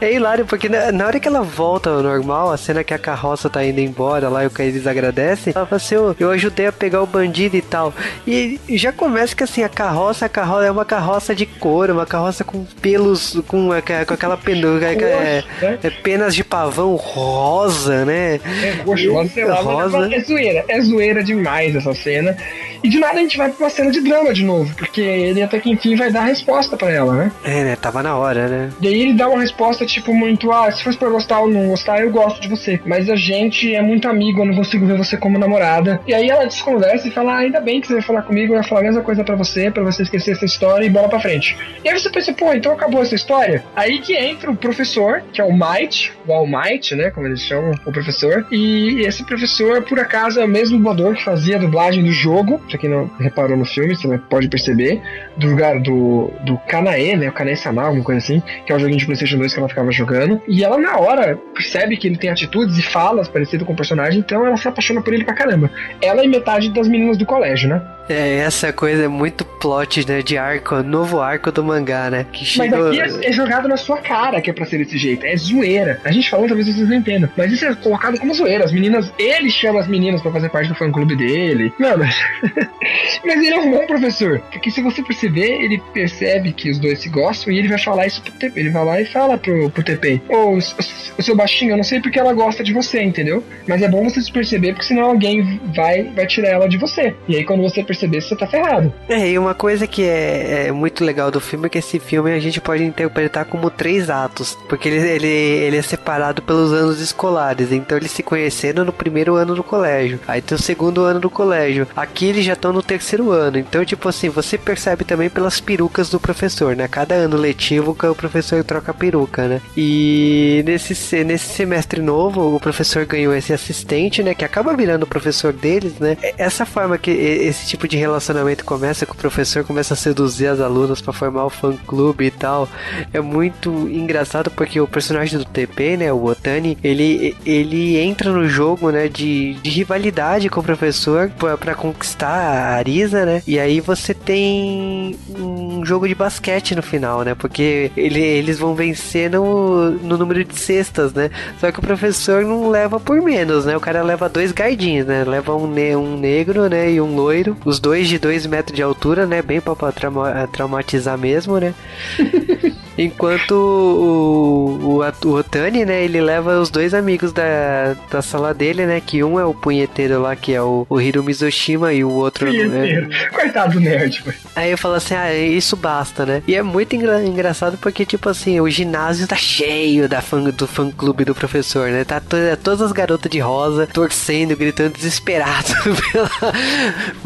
é 0.00 0.14
hilário, 0.14 0.44
porque 0.46 0.68
na, 0.68 0.90
na 0.92 1.06
hora 1.06 1.20
que 1.20 1.28
ela 1.28 1.42
volta 1.42 1.90
ao 1.90 2.02
normal, 2.02 2.50
a 2.52 2.56
cena 2.56 2.82
que 2.84 2.94
a 2.94 2.98
carroça 2.98 3.48
tá 3.50 3.64
indo 3.64 3.80
embora 3.80 4.28
lá 4.28 4.44
e 4.44 4.46
o 4.46 4.50
cara 4.50 4.68
eles 4.68 4.86
agradecem, 4.86 5.52
ela 5.54 5.66
fala 5.66 5.76
assim, 5.76 5.96
"Ô, 5.96 6.14
eu 6.18 6.30
ajudei 6.30 6.66
a 6.66 6.72
pegar 6.72 7.02
o 7.02 7.06
bandido 7.06 7.56
e 7.56 7.62
tal. 7.62 7.92
E 8.26 8.60
já 8.70 8.92
começa 8.92 9.34
que 9.34 9.44
assim, 9.44 9.62
a 9.62 9.68
carroça, 9.68 10.26
a 10.26 10.28
carroça 10.28 10.66
é 10.66 10.70
uma 10.70 10.84
carroça 10.84 11.34
de 11.34 11.46
couro, 11.46 11.92
uma 11.92 12.06
carroça 12.06 12.44
com 12.44 12.64
pelos, 12.80 13.40
com, 13.46 13.72
a- 13.72 13.82
com 13.82 14.14
aquela 14.14 14.36
penuca, 14.36 14.86
é, 14.86 15.44
né? 15.60 15.78
é 15.82 15.90
penas 15.90 16.34
de 16.34 16.42
pavão 16.44 16.94
rosa, 16.96 18.04
né? 18.04 18.34
É 18.36 19.28
sei 19.28 19.44
lá, 19.44 19.62
mas 19.62 19.92
Rosa. 19.92 20.14
é 20.14 20.20
zoeira. 20.20 20.64
É 20.68 20.80
zoeira 20.80 21.22
demais 21.22 21.74
essa 21.76 21.94
cena. 21.94 22.36
E 22.84 22.88
de 22.88 22.98
nada 22.98 23.18
a 23.18 23.22
gente 23.22 23.38
vai 23.38 23.50
pra 23.50 23.64
uma 23.64 23.70
cena 23.70 23.90
de 23.90 24.02
drama 24.02 24.34
de 24.34 24.44
novo, 24.44 24.74
porque 24.76 25.00
ele 25.00 25.42
até 25.42 25.58
que 25.58 25.70
enfim 25.70 25.96
vai 25.96 26.12
dar 26.12 26.20
a 26.20 26.26
resposta 26.26 26.76
pra 26.76 26.90
ela, 26.90 27.14
né? 27.14 27.32
É, 27.42 27.64
né? 27.64 27.76
Tava 27.76 28.02
na 28.02 28.14
hora, 28.14 28.46
né? 28.46 28.70
E 28.78 28.86
aí 28.86 29.00
ele 29.00 29.14
dá 29.14 29.26
uma 29.26 29.40
resposta 29.40 29.86
tipo 29.86 30.12
muito, 30.12 30.52
ah, 30.52 30.70
se 30.70 30.84
fosse 30.84 30.98
pra 30.98 31.08
gostar 31.08 31.40
ou 31.40 31.48
não 31.48 31.68
gostar, 31.68 32.00
eu 32.00 32.10
gosto 32.10 32.42
de 32.42 32.48
você. 32.48 32.78
Mas 32.84 33.08
a 33.08 33.16
gente 33.16 33.74
é 33.74 33.80
muito 33.80 34.06
amigo, 34.06 34.42
eu 34.42 34.44
não 34.44 34.54
consigo 34.54 34.84
ver 34.84 34.98
você 34.98 35.16
como 35.16 35.38
namorada. 35.38 35.98
E 36.06 36.12
aí 36.12 36.28
ela 36.28 36.44
desconversa 36.44 37.08
e 37.08 37.10
fala, 37.10 37.32
ah, 37.32 37.38
ainda 37.38 37.58
bem 37.58 37.80
que 37.80 37.86
você 37.86 37.94
vai 37.94 38.02
falar 38.02 38.22
comigo, 38.22 38.52
eu 38.52 38.58
ia 38.58 38.62
falar 38.62 38.82
a 38.82 38.84
mesma 38.84 39.00
coisa 39.00 39.24
pra 39.24 39.34
você, 39.34 39.70
pra 39.70 39.82
você 39.82 40.02
esquecer 40.02 40.32
essa 40.32 40.44
história 40.44 40.84
e 40.84 40.90
bola 40.90 41.08
pra 41.08 41.18
frente. 41.20 41.56
E 41.82 41.88
aí 41.88 41.98
você 41.98 42.10
pensa, 42.10 42.34
pô, 42.34 42.52
então 42.52 42.72
acabou 42.72 43.00
essa 43.00 43.14
história? 43.14 43.64
Aí 43.74 43.98
que 44.00 44.14
entra 44.14 44.50
o 44.50 44.56
professor, 44.56 45.22
que 45.32 45.40
é 45.40 45.44
o 45.44 45.52
Might, 45.52 46.12
o 46.26 46.32
All 46.34 46.46
Might, 46.46 46.94
né, 46.94 47.10
como 47.10 47.26
eles 47.26 47.40
chamam 47.40 47.72
o 47.86 47.92
professor. 47.92 48.46
E 48.52 49.00
esse 49.06 49.24
professor, 49.24 49.82
por 49.82 49.98
acaso, 49.98 50.38
é 50.38 50.44
o 50.44 50.48
mesmo 50.48 50.76
dublador 50.76 51.14
que 51.14 51.24
fazia 51.24 51.56
a 51.56 51.58
dublagem 51.58 52.04
do 52.04 52.12
jogo, 52.12 52.60
pra 52.74 52.78
quem 52.78 52.90
não 52.90 53.06
reparou 53.18 53.56
no 53.56 53.64
filme, 53.64 53.94
você 53.94 54.18
pode 54.18 54.48
perceber, 54.48 55.00
do 55.36 55.48
lugar 55.48 55.80
do, 55.80 56.30
do 56.44 56.58
Kanae, 56.68 57.16
né, 57.16 57.28
o 57.28 57.32
Kanae 57.32 57.56
Sama, 57.56 57.84
alguma 57.84 58.04
coisa 58.04 58.18
assim, 58.18 58.42
que 58.66 58.72
é 58.72 58.74
o 58.74 58.78
joguinho 58.78 58.98
de 58.98 59.06
Playstation 59.06 59.38
2 59.38 59.52
que 59.52 59.58
ela 59.58 59.68
ficava 59.68 59.90
jogando. 59.92 60.42
E 60.48 60.64
ela, 60.64 60.76
na 60.76 60.98
hora, 60.98 61.38
percebe 61.54 61.96
que 61.96 62.08
ele 62.08 62.16
tem 62.16 62.30
atitudes 62.30 62.76
e 62.78 62.82
falas 62.82 63.28
parecidas 63.28 63.66
com 63.66 63.72
o 63.72 63.76
personagem, 63.76 64.20
então 64.20 64.44
ela 64.44 64.56
se 64.56 64.66
apaixona 64.66 65.00
por 65.00 65.14
ele 65.14 65.24
pra 65.24 65.34
caramba. 65.34 65.70
Ela 66.02 66.24
e 66.24 66.28
metade 66.28 66.70
das 66.70 66.88
meninas 66.88 67.16
do 67.16 67.24
colégio, 67.24 67.68
né? 67.68 67.80
É, 68.08 68.38
essa 68.38 68.72
coisa 68.72 69.04
é 69.04 69.08
muito 69.08 69.44
plot, 69.44 70.06
né? 70.06 70.22
De 70.22 70.36
arco, 70.36 70.82
novo 70.82 71.20
arco 71.20 71.50
do 71.50 71.64
mangá, 71.64 72.10
né? 72.10 72.26
Que 72.32 72.40
Mas 72.58 72.70
chegou. 72.70 72.88
aqui 72.88 73.00
é, 73.00 73.28
é 73.28 73.32
jogado 73.32 73.68
na 73.68 73.76
sua 73.76 73.98
cara 73.98 74.40
que 74.40 74.50
é 74.50 74.52
pra 74.52 74.66
ser 74.66 74.78
desse 74.78 74.98
jeito. 74.98 75.24
É 75.24 75.36
zoeira. 75.36 76.00
A 76.04 76.12
gente 76.12 76.28
falando, 76.28 76.48
talvez 76.48 76.68
vocês 76.68 76.88
não 76.88 76.96
entendam. 76.96 77.30
Mas 77.36 77.52
isso 77.52 77.64
é 77.64 77.74
colocado 77.74 78.18
como 78.18 78.34
zoeira. 78.34 78.64
As 78.64 78.72
meninas, 78.72 79.12
ele 79.18 79.50
chama 79.50 79.80
as 79.80 79.88
meninas 79.88 80.20
pra 80.20 80.30
fazer 80.30 80.50
parte 80.50 80.68
do 80.68 80.74
fã 80.74 80.90
clube 80.90 81.16
dele. 81.16 81.72
Não, 81.78 81.96
mas. 81.96 82.14
mas 83.24 83.38
ele 83.38 83.54
é 83.54 83.60
um 83.60 83.70
bom 83.70 83.86
professor. 83.86 84.40
Porque 84.52 84.70
se 84.70 84.82
você 84.82 85.02
perceber, 85.02 85.62
ele 85.62 85.80
percebe 85.92 86.52
que 86.52 86.70
os 86.70 86.78
dois 86.78 87.00
se 87.00 87.08
gostam 87.08 87.52
e 87.52 87.58
ele 87.58 87.68
vai 87.68 87.78
falar 87.78 88.06
isso 88.06 88.20
pro 88.22 88.32
TP. 88.32 88.60
Ele 88.60 88.70
vai 88.70 88.84
lá 88.84 89.00
e 89.00 89.06
fala 89.06 89.38
pro, 89.38 89.70
pro 89.70 89.82
TP: 89.82 90.20
Ô, 90.28 90.60
seu 90.60 91.34
baixinho, 91.34 91.72
eu 91.72 91.76
não 91.76 91.84
sei 91.84 92.00
porque 92.00 92.18
ela 92.18 92.32
gosta 92.32 92.62
de 92.62 92.72
você, 92.72 93.02
entendeu? 93.02 93.42
Mas 93.66 93.80
é 93.80 93.88
bom 93.88 94.04
você 94.04 94.20
se 94.20 94.30
perceber, 94.30 94.72
porque 94.72 94.86
senão 94.86 95.04
alguém 95.04 95.58
vai, 95.74 96.02
vai 96.04 96.26
tirar 96.26 96.48
ela 96.48 96.68
de 96.68 96.76
você. 96.76 97.14
E 97.28 97.36
aí 97.36 97.44
quando 97.44 97.62
você 97.62 97.82
perceber, 97.94 98.20
você 98.20 98.36
tá 98.36 98.46
ferrado. 98.46 98.92
É, 99.08 99.28
e 99.30 99.38
uma 99.38 99.54
coisa 99.54 99.86
que 99.86 100.02
é, 100.02 100.66
é 100.68 100.72
muito 100.72 101.04
legal 101.04 101.30
do 101.30 101.40
filme 101.40 101.66
é 101.66 101.68
que 101.68 101.78
esse 101.78 101.98
filme 101.98 102.32
a 102.32 102.38
gente 102.40 102.60
pode 102.60 102.82
interpretar 102.84 103.44
como 103.44 103.70
três 103.70 104.10
atos. 104.10 104.56
Porque 104.68 104.88
ele, 104.88 105.06
ele, 105.08 105.26
ele 105.26 105.76
é 105.76 105.82
separado 105.82 106.42
pelos 106.42 106.72
anos 106.72 107.00
escolares. 107.00 107.72
Então 107.72 107.96
eles 107.96 108.10
se 108.10 108.22
conheceram 108.22 108.84
no 108.84 108.92
primeiro 108.92 109.34
ano 109.36 109.54
do 109.54 109.62
colégio. 109.62 110.20
Aí 110.26 110.40
tem 110.42 110.56
o 110.56 110.60
segundo 110.60 111.02
ano 111.02 111.20
do 111.20 111.30
colégio. 111.30 111.86
Aqui 111.96 112.26
eles 112.26 112.44
já 112.44 112.52
estão 112.54 112.72
no 112.72 112.82
terceiro 112.82 113.30
ano. 113.30 113.58
Então, 113.58 113.84
tipo 113.84 114.08
assim, 114.08 114.28
você 114.28 114.58
percebe 114.58 115.04
também 115.04 115.30
pelas 115.30 115.60
perucas 115.60 116.10
do 116.10 116.18
professor, 116.20 116.74
né? 116.76 116.88
Cada 116.88 117.14
ano 117.14 117.36
letivo 117.36 117.94
que 117.94 118.06
o 118.06 118.14
professor 118.14 118.62
troca 118.64 118.90
a 118.90 118.94
peruca, 118.94 119.46
né? 119.48 119.60
E 119.76 120.62
nesse, 120.66 120.94
se- 120.94 121.24
nesse 121.24 121.46
semestre 121.52 122.00
novo, 122.00 122.54
o 122.54 122.60
professor 122.60 123.04
ganhou 123.04 123.34
esse 123.34 123.52
assistente, 123.52 124.22
né? 124.22 124.34
Que 124.34 124.44
acaba 124.44 124.74
virando 124.74 125.04
o 125.04 125.06
professor 125.06 125.52
deles, 125.52 125.98
né? 125.98 126.16
É- 126.22 126.34
Essa 126.38 126.66
forma 126.66 126.98
que 126.98 127.10
esse 127.10 127.66
tipo 127.66 127.83
de 127.88 127.96
relacionamento 127.96 128.64
começa, 128.64 129.06
que 129.06 129.12
o 129.12 129.16
professor 129.16 129.64
começa 129.64 129.94
a 129.94 129.96
seduzir 129.96 130.46
as 130.46 130.60
alunas 130.60 131.00
pra 131.00 131.12
formar 131.12 131.44
o 131.44 131.50
fã 131.50 131.76
clube 131.86 132.26
e 132.26 132.30
tal, 132.30 132.68
é 133.12 133.20
muito 133.20 133.70
engraçado 133.88 134.50
porque 134.50 134.80
o 134.80 134.86
personagem 134.86 135.38
do 135.38 135.44
TP, 135.44 135.96
né? 135.96 136.12
O 136.12 136.24
Otani, 136.24 136.76
ele, 136.82 137.36
ele 137.44 137.98
entra 137.98 138.32
no 138.32 138.48
jogo, 138.48 138.90
né? 138.90 139.08
De, 139.08 139.54
de 139.54 139.70
rivalidade 139.70 140.48
com 140.48 140.60
o 140.60 140.64
professor 140.64 141.30
pra 141.58 141.74
conquistar 141.74 142.28
a 142.28 142.74
Arisa, 142.76 143.24
né? 143.24 143.42
E 143.46 143.58
aí 143.58 143.80
você 143.80 144.14
tem 144.14 145.16
um 145.38 145.84
jogo 145.84 146.08
de 146.08 146.14
basquete 146.14 146.74
no 146.74 146.82
final, 146.82 147.22
né? 147.22 147.34
Porque 147.34 147.90
ele, 147.96 148.20
eles 148.20 148.58
vão 148.58 148.74
vencer 148.74 149.30
no, 149.30 149.90
no 149.90 150.16
número 150.16 150.44
de 150.44 150.58
cestas, 150.58 151.12
né? 151.12 151.30
Só 151.60 151.70
que 151.70 151.78
o 151.78 151.82
professor 151.82 152.44
não 152.44 152.68
leva 152.68 152.98
por 152.98 153.20
menos, 153.20 153.64
né? 153.64 153.76
O 153.76 153.80
cara 153.80 154.02
leva 154.02 154.28
dois 154.28 154.52
guardinhos, 154.52 155.06
né? 155.06 155.24
Leva 155.24 155.54
um, 155.54 155.66
ne 155.66 155.94
um 155.96 156.18
negro, 156.18 156.68
né? 156.68 156.92
E 156.92 157.00
um 157.00 157.14
loiro. 157.14 157.56
Dois 157.78 158.08
de 158.08 158.18
dois 158.18 158.46
metros 158.46 158.74
de 158.76 158.82
altura, 158.82 159.26
né? 159.26 159.42
Bem 159.42 159.60
pra, 159.60 159.74
pra 159.76 159.92
trauma- 159.92 160.48
traumatizar 160.52 161.16
mesmo, 161.18 161.58
né? 161.58 161.74
Enquanto 162.96 163.52
o, 163.52 165.00
o, 165.00 165.28
o 165.28 165.34
Otani, 165.34 165.84
né, 165.84 166.04
ele 166.04 166.20
leva 166.20 166.58
os 166.60 166.70
dois 166.70 166.94
amigos 166.94 167.32
da, 167.32 167.94
da 168.10 168.22
sala 168.22 168.54
dele, 168.54 168.86
né, 168.86 169.00
que 169.04 169.22
um 169.24 169.38
é 169.38 169.44
o 169.44 169.54
punheteiro 169.54 170.20
lá, 170.22 170.36
que 170.36 170.52
é 170.54 170.62
o, 170.62 170.86
o 170.88 171.00
Hiro 171.00 171.22
Mizoshima, 171.22 171.92
e 171.92 172.04
o 172.04 172.10
outro... 172.10 172.46
né, 172.52 172.60
Punheteiro. 172.62 173.08
Coitado 173.32 173.72
do 173.74 173.80
nerd, 173.80 174.22
velho. 174.22 174.36
Aí 174.54 174.70
eu 174.70 174.78
falo 174.78 174.94
assim, 174.94 175.14
ah, 175.14 175.34
isso 175.34 175.76
basta, 175.76 176.24
né? 176.24 176.42
E 176.46 176.54
é 176.54 176.62
muito 176.62 176.94
engra- 176.94 177.24
engraçado 177.24 177.76
porque, 177.78 178.04
tipo 178.06 178.28
assim, 178.28 178.60
o 178.60 178.68
ginásio 178.70 179.26
tá 179.26 179.36
cheio 179.36 180.08
da 180.08 180.20
fã, 180.20 180.42
do 180.42 180.66
fã 180.66 180.90
clube 180.90 181.24
do 181.24 181.34
professor, 181.34 181.88
né? 181.90 182.04
Tá 182.04 182.20
to 182.20 182.36
todas 182.62 182.80
as 182.82 182.92
garotas 182.92 183.30
de 183.30 183.38
rosa 183.38 183.86
torcendo, 183.86 184.56
gritando 184.56 184.92
desesperado 184.92 185.68
pela, 186.12 186.30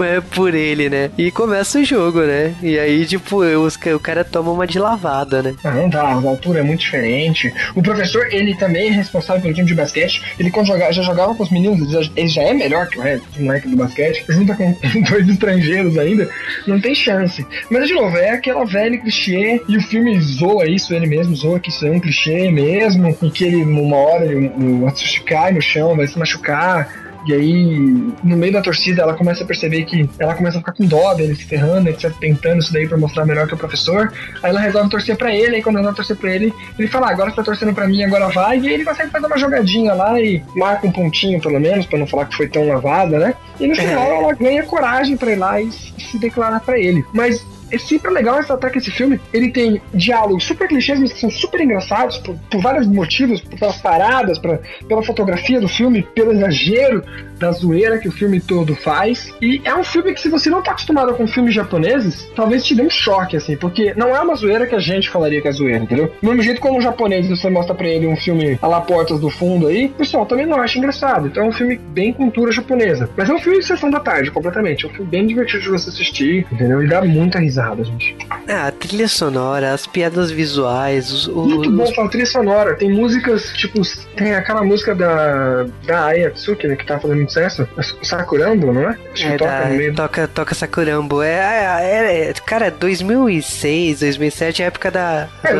é, 0.08 0.20
por 0.20 0.54
ele, 0.54 0.88
né? 0.88 1.10
E 1.18 1.30
começa 1.30 1.78
o 1.78 1.84
jogo, 1.84 2.20
né? 2.20 2.54
E 2.62 2.78
aí, 2.78 3.04
tipo, 3.06 3.38
os, 3.38 3.76
o 3.94 4.00
cara 4.00 4.24
toma 4.24 4.50
uma 4.50 4.66
de 4.66 4.78
lavada, 4.78 5.42
né? 5.42 5.54
Ah, 5.64 5.70
não 5.72 5.88
dá, 5.88 6.02
a 6.02 6.12
altura 6.14 6.60
é 6.60 6.62
muito 6.62 6.80
diferente. 6.80 7.52
O 7.74 7.82
professor, 7.82 8.28
ele 8.32 8.54
também 8.56 8.88
é 8.88 8.92
responsável 8.92 9.42
pelo 9.42 9.54
time 9.54 9.66
de 9.66 9.74
basquete. 9.74 10.22
Ele 10.38 10.50
quando 10.50 10.66
joga, 10.66 10.92
já 10.92 11.02
jogava 11.02 11.34
com 11.34 11.42
os 11.42 11.50
meninos, 11.50 11.80
ele 11.80 12.04
já, 12.04 12.10
ele 12.16 12.28
já 12.28 12.42
é 12.42 12.54
melhor 12.54 12.88
que 12.88 12.98
o 12.98 13.42
moleque 13.42 13.68
do 13.68 13.76
basquete. 13.76 14.24
Junta 14.28 14.54
com 14.54 14.72
dois 15.10 15.28
estrangeiros 15.28 15.98
ainda, 15.98 16.28
não 16.66 16.80
tem 16.80 16.94
chance. 16.94 17.46
Mas, 17.70 17.88
de 17.88 17.94
novo, 17.94 18.16
é 18.16 18.30
aquela 18.30 18.64
velha 18.64 18.98
clichê, 18.98 19.60
e 19.68 19.76
o 19.76 19.82
filme 19.82 20.20
zoa 20.20 20.68
isso, 20.68 20.94
ele 20.94 21.06
mesmo 21.06 21.34
zoa 21.34 21.60
que 21.60 21.70
isso 21.70 21.86
é 21.86 21.90
um 21.90 22.00
clichê 22.00 22.50
mesmo, 22.50 23.16
e 23.22 23.30
que 23.30 23.44
ele, 23.44 23.64
numa 23.64 23.96
hora, 23.96 24.26
o, 24.26 24.82
o 24.82 24.86
Atsushi 24.86 25.22
cai 25.22 25.52
no 25.52 25.60
chão, 25.60 25.96
vai 25.96 26.06
se 26.06 26.18
machucar. 26.18 27.07
E 27.26 27.32
aí, 27.34 28.12
no 28.22 28.36
meio 28.36 28.52
da 28.52 28.62
torcida, 28.62 29.02
ela 29.02 29.14
começa 29.14 29.44
a 29.44 29.46
perceber 29.46 29.84
que 29.84 30.08
ela 30.18 30.34
começa 30.34 30.58
a 30.58 30.60
ficar 30.60 30.72
com 30.72 30.86
dó 30.86 31.14
dele 31.14 31.34
se 31.34 31.44
ferrando, 31.44 31.88
etc, 31.88 32.12
tentando 32.18 32.60
isso 32.60 32.72
daí 32.72 32.86
pra 32.86 32.96
mostrar 32.96 33.26
melhor 33.26 33.46
que 33.46 33.54
o 33.54 33.56
professor. 33.56 34.12
Aí 34.42 34.50
ela 34.50 34.60
resolve 34.60 34.90
torcer 34.90 35.16
pra 35.16 35.34
ele, 35.34 35.56
aí 35.56 35.62
quando 35.62 35.78
ela 35.78 35.92
torcer 35.92 36.16
pra 36.16 36.34
ele, 36.34 36.52
ele 36.78 36.88
fala: 36.88 37.08
ah, 37.08 37.10
agora 37.10 37.30
você 37.30 37.36
tá 37.36 37.42
torcendo 37.42 37.74
pra 37.74 37.86
mim, 37.86 38.02
agora 38.04 38.28
vai. 38.28 38.58
E 38.58 38.68
aí 38.68 38.74
ele 38.74 38.84
consegue 38.84 39.10
fazer 39.10 39.26
uma 39.26 39.38
jogadinha 39.38 39.94
lá 39.94 40.20
e 40.20 40.42
marca 40.54 40.86
um 40.86 40.92
pontinho, 40.92 41.40
pelo 41.40 41.60
menos, 41.60 41.86
pra 41.86 41.98
não 41.98 42.06
falar 42.06 42.26
que 42.26 42.36
foi 42.36 42.48
tão 42.48 42.66
lavada, 42.68 43.18
né? 43.18 43.34
E 43.60 43.66
no 43.66 43.74
final 43.74 44.10
ela 44.10 44.34
ganha 44.34 44.62
coragem 44.62 45.16
pra 45.16 45.32
ir 45.32 45.36
lá 45.36 45.60
e 45.60 45.70
se 45.72 46.18
declarar 46.18 46.60
pra 46.60 46.78
ele. 46.78 47.04
Mas 47.12 47.44
é 47.70 47.78
sempre 47.78 48.10
legal 48.10 48.36
ressaltar 48.36 48.70
que 48.70 48.78
esse 48.78 48.90
filme 48.90 49.20
ele 49.32 49.50
tem 49.50 49.80
diálogos 49.94 50.44
super 50.44 50.68
clichês, 50.68 50.98
mas 50.98 51.12
que 51.12 51.20
são 51.20 51.30
super 51.30 51.60
engraçados 51.60 52.18
por, 52.18 52.36
por 52.50 52.60
vários 52.60 52.86
motivos, 52.86 53.40
pelas 53.40 53.80
paradas, 53.80 54.38
pra, 54.38 54.58
pela 54.86 55.02
fotografia 55.02 55.60
do 55.60 55.68
filme, 55.68 56.02
pelo 56.14 56.32
exagero 56.32 57.02
da 57.38 57.52
zoeira 57.52 57.98
que 57.98 58.08
o 58.08 58.12
filme 58.12 58.40
todo 58.40 58.74
faz. 58.74 59.32
E 59.40 59.60
é 59.64 59.74
um 59.74 59.84
filme 59.84 60.12
que, 60.12 60.20
se 60.20 60.28
você 60.28 60.50
não 60.50 60.62
tá 60.62 60.72
acostumado 60.72 61.14
com 61.14 61.26
filmes 61.26 61.54
japoneses, 61.54 62.28
talvez 62.34 62.64
te 62.64 62.74
dê 62.74 62.82
um 62.82 62.90
choque, 62.90 63.36
assim, 63.36 63.56
porque 63.56 63.94
não 63.96 64.14
é 64.14 64.20
uma 64.20 64.34
zoeira 64.34 64.66
que 64.66 64.74
a 64.74 64.80
gente 64.80 65.08
falaria 65.08 65.40
que 65.40 65.48
é 65.48 65.52
zoeira, 65.52 65.84
entendeu? 65.84 66.12
Do 66.20 66.28
mesmo 66.28 66.42
jeito 66.42 66.60
como 66.60 66.78
um 66.78 66.80
japonês 66.80 67.28
você 67.28 67.48
mostra 67.48 67.74
pra 67.74 67.86
ele 67.86 68.06
um 68.06 68.16
filme 68.16 68.58
a 68.60 68.66
lá 68.66 68.80
Portas 68.80 69.20
do 69.20 69.30
Fundo 69.30 69.68
aí, 69.68 69.86
o 69.86 69.90
pessoal 69.90 70.26
também 70.26 70.46
não 70.46 70.60
acha 70.60 70.78
engraçado. 70.78 71.28
Então 71.28 71.44
é 71.44 71.46
um 71.46 71.52
filme 71.52 71.78
bem 71.78 72.12
cultura 72.12 72.50
japonesa. 72.50 73.08
Mas 73.16 73.28
é 73.28 73.32
um 73.32 73.38
filme 73.38 73.58
de 73.58 73.66
sessão 73.66 73.90
da 73.90 74.00
tarde, 74.00 74.30
completamente. 74.30 74.84
É 74.84 74.88
um 74.88 74.92
filme 74.92 75.10
bem 75.10 75.26
divertido 75.26 75.62
de 75.62 75.68
você 75.68 75.90
assistir, 75.90 76.46
entendeu? 76.50 76.82
E 76.82 76.88
dá 76.88 77.02
muita 77.02 77.38
risada, 77.38 77.57
gente. 77.84 78.16
Ah, 78.48 78.68
a 78.68 78.72
trilha 78.72 79.08
sonora, 79.08 79.72
as 79.72 79.86
piadas 79.86 80.30
visuais, 80.30 81.10
os. 81.10 81.28
os 81.28 81.34
Muito 81.34 81.70
bom, 81.70 82.04
a 82.04 82.08
trilha 82.08 82.26
sonora. 82.26 82.74
Tem 82.74 82.90
músicas, 82.90 83.52
tipo, 83.54 83.80
tem 84.16 84.34
aquela 84.34 84.62
música 84.62 84.94
da, 84.94 85.66
da 85.86 86.06
Aya 86.06 86.30
Tsuki, 86.30 86.66
né, 86.66 86.76
que 86.76 86.86
tá 86.86 86.98
fazendo 86.98 87.18
muito 87.18 87.32
sucesso. 87.32 87.68
Sakurambo, 88.02 88.72
não 88.72 88.90
é? 88.90 88.98
Acho 89.12 89.26
é, 89.26 89.36
toca 89.36 89.50
da, 89.50 89.68
no 89.68 89.74
meio. 89.74 89.94
Toca, 89.94 90.28
toca 90.28 90.54
Sakurambo. 90.54 91.22
É, 91.22 91.80
é, 91.82 92.30
é, 92.30 92.32
cara, 92.44 92.70
2006, 92.70 94.00
2007 94.00 94.62
é 94.62 94.64
a 94.64 94.68
época 94.68 94.90
da. 94.90 95.28
É, 95.44 95.54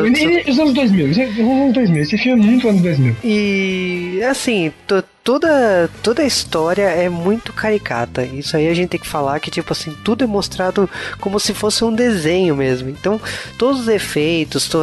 os 0.49 0.59
anos 0.59 0.73
2000. 0.73 1.09
Os 1.09 1.17
anos 1.17 1.73
2000. 1.73 2.01
Esse 2.01 2.17
filme 2.17 2.41
é 2.41 2.45
muito 2.45 2.69
anos 2.69 2.81
2000. 2.81 3.15
E, 3.23 4.21
assim, 4.23 4.71
tô 4.87 5.03
toda, 5.23 5.89
toda 6.01 6.21
a 6.21 6.25
história 6.25 6.83
é 6.83 7.09
muito 7.09 7.53
caricata. 7.53 8.23
Isso 8.23 8.55
aí 8.55 8.67
a 8.67 8.73
gente 8.73 8.89
tem 8.89 8.99
que 8.99 9.07
falar 9.07 9.39
que, 9.39 9.51
tipo 9.51 9.71
assim, 9.71 9.95
tudo 10.03 10.23
é 10.23 10.27
mostrado 10.27 10.89
como 11.19 11.39
se 11.39 11.53
fosse 11.53 11.83
um 11.83 11.93
desenho 11.93 12.55
mesmo. 12.55 12.89
Então, 12.89 13.19
todos 13.57 13.81
os 13.81 13.87
efeitos, 13.87 14.67
to, 14.67 14.79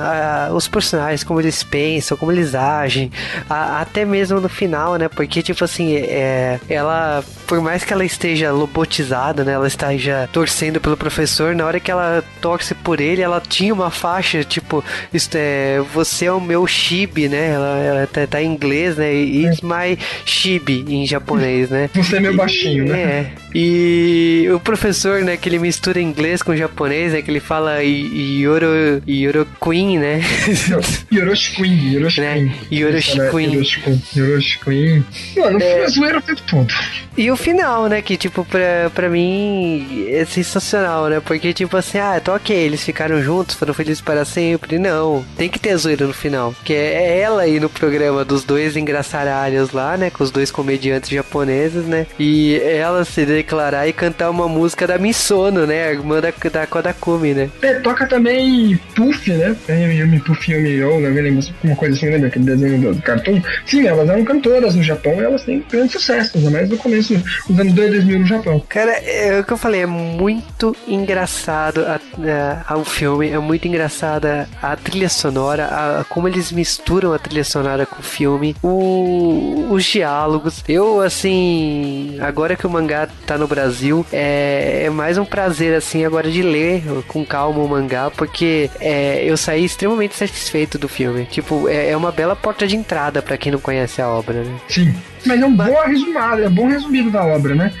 a, 0.00 0.52
os 0.52 0.68
personagens, 0.68 1.24
como 1.24 1.40
eles 1.40 1.62
pensam, 1.62 2.16
como 2.16 2.32
eles 2.32 2.54
agem, 2.54 3.10
a, 3.48 3.80
até 3.80 4.04
mesmo 4.04 4.40
no 4.40 4.48
final, 4.48 4.96
né? 4.96 5.08
Porque, 5.08 5.42
tipo 5.42 5.64
assim, 5.64 5.96
é, 5.96 6.60
ela, 6.68 7.24
por 7.46 7.60
mais 7.60 7.84
que 7.84 7.92
ela 7.92 8.04
esteja 8.04 8.52
lobotizada, 8.52 9.44
né? 9.44 9.52
Ela 9.52 9.68
esteja 9.68 10.28
torcendo 10.32 10.80
pelo 10.80 10.96
professor, 10.96 11.54
na 11.54 11.64
hora 11.64 11.80
que 11.80 11.90
ela 11.90 12.22
torce 12.40 12.74
por 12.74 13.00
ele, 13.00 13.22
ela 13.22 13.40
tinha 13.40 13.72
uma 13.72 13.90
faixa, 13.90 14.44
tipo, 14.44 14.84
isto 15.12 15.36
é, 15.36 15.80
você 15.92 16.26
é 16.26 16.32
o 16.32 16.40
meu 16.40 16.66
chibi, 16.66 17.28
né? 17.28 17.52
Ela, 17.52 17.78
ela 17.78 18.06
tá, 18.06 18.26
tá, 18.26 18.42
em 18.42 18.52
inglês, 18.52 18.96
né? 18.96 19.14
E, 19.14 19.46
é. 19.46 19.52
Mai 19.76 19.98
Shibi 20.24 20.86
em 20.88 21.06
japonês, 21.06 21.68
né? 21.68 21.90
Você 21.94 22.16
é 22.16 22.20
meio 22.20 22.34
baixinho, 22.34 22.86
né? 22.86 23.00
É. 23.00 23.32
E 23.58 24.50
o 24.54 24.60
professor, 24.60 25.22
né, 25.22 25.34
que 25.38 25.48
ele 25.48 25.58
mistura 25.58 25.98
inglês 25.98 26.42
com 26.42 26.54
japonês, 26.54 27.14
é 27.14 27.22
que 27.22 27.30
ele 27.30 27.40
fala 27.40 27.82
Yoro, 27.82 29.02
Yoro 29.08 29.48
Queen, 29.58 29.98
né? 29.98 30.20
Yoroshiquin, 31.10 31.94
Yoroshiquin. 31.94 32.52
Yoroshiquin. 32.70 34.02
Yoroshiquin. 34.14 35.04
Mano, 35.38 35.58
é... 35.62 35.84
é 35.84 35.88
zoeira 35.88 36.18
o 36.18 36.22
tempo 36.22 36.42
todo. 36.46 36.74
E 37.16 37.30
o 37.30 37.36
final, 37.36 37.86
né, 37.86 38.02
que 38.02 38.14
tipo, 38.18 38.44
pra, 38.44 38.90
pra 38.94 39.08
mim 39.08 40.06
é 40.10 40.26
sensacional, 40.26 41.08
né? 41.08 41.18
Porque 41.20 41.54
tipo 41.54 41.78
assim, 41.78 41.96
ah, 41.96 42.20
tô 42.22 42.34
ok, 42.34 42.54
eles 42.54 42.84
ficaram 42.84 43.22
juntos, 43.22 43.56
foram 43.56 43.72
felizes 43.72 44.02
para 44.02 44.26
sempre. 44.26 44.78
Não, 44.78 45.24
tem 45.34 45.48
que 45.48 45.58
ter 45.58 45.74
zoeira 45.78 46.06
no 46.06 46.12
final. 46.12 46.54
Que 46.62 46.74
é 46.74 47.20
ela 47.20 47.40
aí 47.40 47.58
no 47.58 47.70
programa 47.70 48.22
dos 48.22 48.44
dois 48.44 48.76
engraçaralhos 48.76 49.72
lá, 49.72 49.96
né, 49.96 50.10
com 50.10 50.22
os 50.22 50.30
dois 50.30 50.50
comediantes 50.50 51.08
japoneses, 51.08 51.86
né? 51.86 52.06
E 52.18 52.60
ela 52.62 53.02
se 53.02 53.24
declarar 53.46 53.86
e 53.86 53.92
cantar 53.92 54.28
uma 54.28 54.48
música 54.48 54.88
da 54.88 54.98
Misono, 54.98 55.66
né? 55.66 55.86
A 55.86 55.92
irmã 55.92 56.20
da, 56.20 56.32
da 56.50 56.66
Kodakumi, 56.66 57.32
né? 57.32 57.48
É, 57.62 57.74
toca 57.74 58.04
também 58.06 58.76
Puff, 58.96 59.32
né? 59.32 59.56
Yumi 59.68 60.18
Puff 60.18 60.50
Yumi 60.50 60.70
Yo, 60.70 60.98
né? 60.98 61.40
Uma 61.62 61.76
coisa 61.76 61.94
assim, 61.94 62.10
lembra 62.10 62.26
aquele 62.26 62.44
desenho 62.44 62.80
do, 62.80 62.94
do 62.94 63.02
cartoon? 63.02 63.40
Sim, 63.64 63.86
elas 63.86 64.08
eram 64.08 64.24
cantoras 64.24 64.74
no 64.74 64.82
Japão 64.82 65.14
e 65.14 65.24
elas 65.24 65.44
têm 65.44 65.64
grande 65.70 65.92
sucesso, 65.92 66.36
ainda 66.36 66.50
mais 66.50 66.68
no 66.68 66.76
começo 66.76 67.14
dos 67.48 67.60
anos 67.60 67.72
2000 67.72 68.18
no 68.18 68.26
Japão. 68.26 68.60
Cara, 68.68 68.92
é 68.92 69.38
o 69.38 69.44
que 69.44 69.52
eu 69.52 69.56
falei, 69.56 69.82
é 69.82 69.86
muito 69.86 70.76
engraçado 70.88 71.86
a, 71.86 72.00
a, 72.18 72.74
a, 72.74 72.76
o 72.76 72.84
filme, 72.84 73.30
é 73.30 73.38
muito 73.38 73.68
engraçada 73.68 74.48
a 74.60 74.74
trilha 74.74 75.08
sonora, 75.08 75.66
a, 75.66 76.04
como 76.08 76.26
eles 76.26 76.50
misturam 76.50 77.12
a 77.12 77.18
trilha 77.18 77.44
sonora 77.44 77.86
com 77.86 78.00
o 78.00 78.02
filme, 78.02 78.56
o, 78.62 79.68
os 79.70 79.84
diálogos. 79.84 80.64
Eu, 80.68 81.00
assim, 81.00 82.18
agora 82.20 82.56
que 82.56 82.66
o 82.66 82.70
mangá 82.70 83.08
tá 83.24 83.35
no 83.38 83.46
Brasil, 83.46 84.04
é, 84.12 84.84
é 84.84 84.90
mais 84.90 85.18
um 85.18 85.24
prazer, 85.24 85.74
assim, 85.74 86.04
agora 86.04 86.30
de 86.30 86.42
ler 86.42 86.82
com 87.06 87.24
calma 87.24 87.62
o 87.62 87.68
mangá, 87.68 88.10
porque 88.10 88.70
é, 88.80 89.24
eu 89.24 89.36
saí 89.36 89.64
extremamente 89.64 90.14
satisfeito 90.14 90.78
do 90.78 90.88
filme. 90.88 91.24
Tipo, 91.26 91.68
é, 91.68 91.90
é 91.90 91.96
uma 91.96 92.12
bela 92.12 92.36
porta 92.36 92.66
de 92.66 92.76
entrada 92.76 93.22
para 93.22 93.36
quem 93.36 93.52
não 93.52 93.58
conhece 93.58 94.00
a 94.00 94.08
obra, 94.08 94.42
né? 94.42 94.54
Sim. 94.68 94.94
Mas 95.24 95.40
é 95.40 95.46
um 95.46 95.54
bom 95.54 95.82
resumado, 95.86 96.42
é 96.42 96.48
um 96.48 96.54
bom 96.54 96.68
resumido 96.68 97.10
da 97.10 97.24
obra, 97.24 97.54
né? 97.54 97.72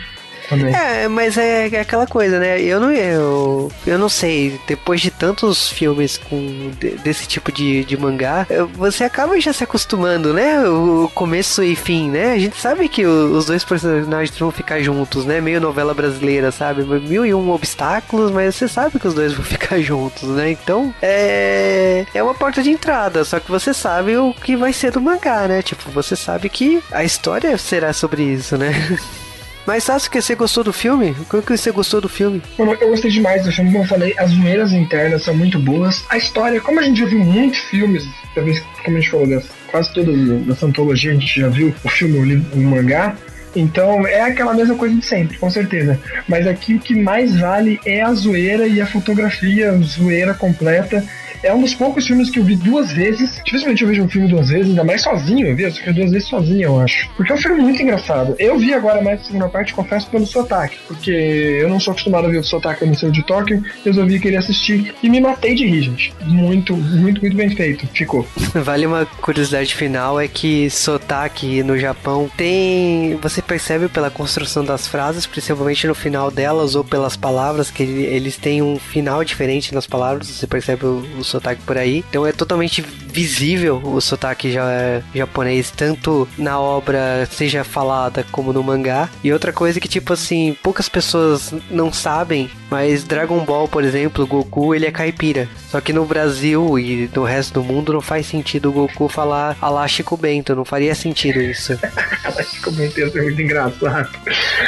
Também. 0.48 0.74
É, 0.74 1.08
mas 1.08 1.36
é, 1.36 1.68
é, 1.68 1.80
aquela 1.80 2.06
coisa, 2.06 2.38
né? 2.38 2.60
Eu 2.60 2.80
não, 2.80 2.92
eu, 2.92 3.72
eu 3.86 3.98
não 3.98 4.08
sei, 4.08 4.58
depois 4.66 5.00
de 5.00 5.10
tantos 5.10 5.68
filmes 5.68 6.18
com 6.18 6.70
desse 7.02 7.26
tipo 7.26 7.50
de, 7.52 7.84
de 7.84 7.96
mangá, 7.96 8.46
você 8.74 9.04
acaba 9.04 9.38
já 9.40 9.52
se 9.52 9.64
acostumando, 9.64 10.32
né? 10.32 10.66
O 10.68 11.10
começo 11.14 11.62
e 11.62 11.74
fim, 11.74 12.10
né? 12.10 12.32
A 12.32 12.38
gente 12.38 12.56
sabe 12.56 12.88
que 12.88 13.04
os 13.06 13.46
dois 13.46 13.64
personagens 13.64 14.36
vão 14.38 14.50
ficar 14.50 14.80
juntos, 14.80 15.24
né? 15.24 15.40
Meio 15.40 15.60
novela 15.60 15.94
brasileira, 15.94 16.50
sabe? 16.50 16.82
Mil 16.84 17.24
e 17.24 17.34
um 17.34 17.50
obstáculos, 17.50 18.30
mas 18.30 18.54
você 18.54 18.68
sabe 18.68 18.98
que 18.98 19.08
os 19.08 19.14
dois 19.14 19.32
vão 19.32 19.44
ficar 19.44 19.78
juntos, 19.80 20.28
né? 20.30 20.50
Então, 20.50 20.94
é, 21.02 22.04
é 22.14 22.22
uma 22.22 22.34
porta 22.34 22.62
de 22.62 22.70
entrada, 22.70 23.24
só 23.24 23.40
que 23.40 23.50
você 23.50 23.72
sabe 23.72 24.16
o 24.16 24.32
que 24.32 24.56
vai 24.56 24.72
ser 24.72 24.92
do 24.92 25.00
mangá, 25.00 25.46
né? 25.48 25.62
Tipo, 25.62 25.90
você 25.90 26.16
sabe 26.16 26.48
que 26.48 26.82
a 26.90 27.04
história 27.04 27.56
será 27.58 27.92
sobre 27.92 28.22
isso, 28.22 28.56
né? 28.56 28.72
Mas 29.66 29.82
Sasuke, 29.82 30.22
você 30.22 30.34
gostou 30.36 30.62
do 30.62 30.72
filme? 30.72 31.14
Como 31.28 31.42
que 31.42 31.56
você 31.56 31.72
gostou 31.72 32.00
do 32.00 32.08
filme? 32.08 32.40
Eu 32.56 32.88
gostei 32.88 33.10
demais 33.10 33.44
do 33.44 33.50
filme, 33.50 33.72
como 33.72 33.82
eu 33.82 33.88
falei, 33.88 34.14
as 34.16 34.30
zoeiras 34.30 34.72
internas 34.72 35.24
são 35.24 35.34
muito 35.34 35.58
boas. 35.58 36.04
A 36.08 36.16
história, 36.16 36.60
como 36.60 36.78
a 36.78 36.82
gente 36.84 37.00
já 37.00 37.06
viu 37.06 37.18
muitos 37.18 37.58
filmes, 37.58 38.06
talvez, 38.32 38.62
como 38.84 38.96
a 38.96 39.00
gente 39.00 39.10
falou, 39.10 39.42
quase 39.66 39.92
todas 39.92 40.46
das 40.46 40.62
antologias, 40.62 41.16
a 41.16 41.20
gente 41.20 41.40
já 41.40 41.48
viu 41.48 41.74
o 41.82 41.88
filme, 41.88 42.36
o, 42.54 42.58
o 42.58 42.62
mangá. 42.62 43.16
Então 43.56 44.06
é 44.06 44.20
aquela 44.20 44.54
mesma 44.54 44.76
coisa 44.76 44.94
de 44.94 45.04
sempre, 45.04 45.36
com 45.38 45.50
certeza. 45.50 45.98
Mas 46.28 46.46
aqui 46.46 46.74
o 46.74 46.78
que 46.78 46.94
mais 46.94 47.34
vale 47.40 47.80
é 47.84 48.02
a 48.02 48.12
zoeira 48.12 48.68
e 48.68 48.80
a 48.80 48.86
fotografia, 48.86 49.70
a 49.70 49.78
zoeira 49.78 50.34
completa 50.34 51.02
é 51.42 51.52
um 51.52 51.60
dos 51.60 51.74
poucos 51.74 52.06
filmes 52.06 52.30
que 52.30 52.38
eu 52.38 52.44
vi 52.44 52.56
duas 52.56 52.92
vezes. 52.92 53.40
Dificilmente 53.44 53.82
eu 53.82 53.88
vejo 53.88 54.02
um 54.02 54.08
filme 54.08 54.28
duas 54.28 54.48
vezes, 54.48 54.68
ainda 54.68 54.84
mais 54.84 55.02
sozinho. 55.02 55.46
Eu 55.46 55.56
vi 55.56 55.70
filme 55.70 56.00
duas 56.00 56.10
vezes 56.10 56.28
sozinho, 56.28 56.62
eu 56.62 56.80
acho. 56.80 57.08
Porque 57.16 57.32
é 57.32 57.34
um 57.34 57.38
filme 57.38 57.60
muito 57.60 57.82
engraçado. 57.82 58.34
Eu 58.38 58.58
vi 58.58 58.72
agora 58.72 59.02
mais 59.02 59.20
a 59.20 59.24
segunda 59.24 59.48
parte, 59.48 59.74
confesso, 59.74 60.08
pelo 60.08 60.26
sotaque. 60.26 60.78
Porque 60.86 61.10
eu 61.10 61.68
não 61.68 61.80
sou 61.80 61.92
acostumado 61.92 62.26
a 62.26 62.30
ver 62.30 62.38
o 62.38 62.44
sotaque 62.44 62.84
no 62.84 62.94
seu 62.94 63.10
de 63.10 63.24
Tóquio. 63.24 63.62
Resolvi 63.84 64.20
querer 64.20 64.36
assistir 64.36 64.94
e 65.02 65.08
me 65.08 65.20
matei 65.20 65.54
de 65.54 65.66
rir, 65.66 65.82
gente. 65.82 66.14
Muito, 66.24 66.76
muito, 66.76 67.20
muito 67.20 67.36
bem 67.36 67.50
feito. 67.50 67.86
Ficou. 67.88 68.26
Vale 68.54 68.86
uma 68.86 69.06
curiosidade 69.06 69.74
final: 69.74 70.20
é 70.20 70.28
que 70.28 70.70
sotaque 70.70 71.62
no 71.62 71.78
Japão 71.78 72.30
tem. 72.36 73.16
Você 73.22 73.42
percebe 73.42 73.88
pela 73.88 74.10
construção 74.10 74.64
das 74.64 74.86
frases, 74.86 75.26
principalmente 75.26 75.86
no 75.86 75.94
final 75.94 76.30
delas 76.30 76.74
ou 76.74 76.84
pelas 76.84 77.16
palavras, 77.16 77.70
que 77.70 77.82
eles 77.82 78.36
têm 78.36 78.62
um 78.62 78.78
final 78.78 79.24
diferente 79.24 79.74
nas 79.74 79.86
palavras. 79.86 80.28
Você 80.28 80.46
percebe 80.46 80.86
o 80.86 81.24
sotaque 81.26 81.62
por 81.62 81.76
aí. 81.76 82.04
Então 82.08 82.26
é 82.26 82.32
totalmente 82.32 82.82
visível 82.82 83.80
o 83.82 84.00
sotaque 84.00 84.52
já, 84.52 85.00
japonês, 85.14 85.70
tanto 85.70 86.28
na 86.36 86.60
obra 86.60 87.26
seja 87.30 87.64
falada 87.64 88.24
como 88.30 88.52
no 88.52 88.62
mangá. 88.62 89.08
E 89.24 89.32
outra 89.32 89.52
coisa 89.52 89.80
que, 89.80 89.88
tipo 89.88 90.12
assim, 90.12 90.56
poucas 90.62 90.88
pessoas 90.88 91.52
não 91.70 91.92
sabem, 91.92 92.50
mas 92.70 93.04
Dragon 93.04 93.44
Ball, 93.44 93.68
por 93.68 93.84
exemplo, 93.84 94.26
Goku, 94.26 94.74
ele 94.74 94.86
é 94.86 94.90
caipira. 94.90 95.48
Só 95.70 95.80
que 95.80 95.92
no 95.92 96.04
Brasil 96.04 96.78
e 96.78 97.10
no 97.14 97.24
resto 97.24 97.54
do 97.54 97.64
mundo 97.64 97.92
não 97.92 98.00
faz 98.00 98.26
sentido 98.26 98.68
o 98.68 98.72
Goku 98.72 99.08
falar 99.08 99.56
Alá 99.60 99.86
Chico 99.88 100.16
Bento, 100.16 100.54
não 100.54 100.64
faria 100.64 100.94
sentido 100.94 101.40
isso. 101.40 101.78
Alá 102.24 102.42
Chico 102.42 102.70
Bento 102.72 103.00
ia 103.00 103.10
ser 103.10 103.22
muito 103.22 103.40
engraçado. 103.40 104.08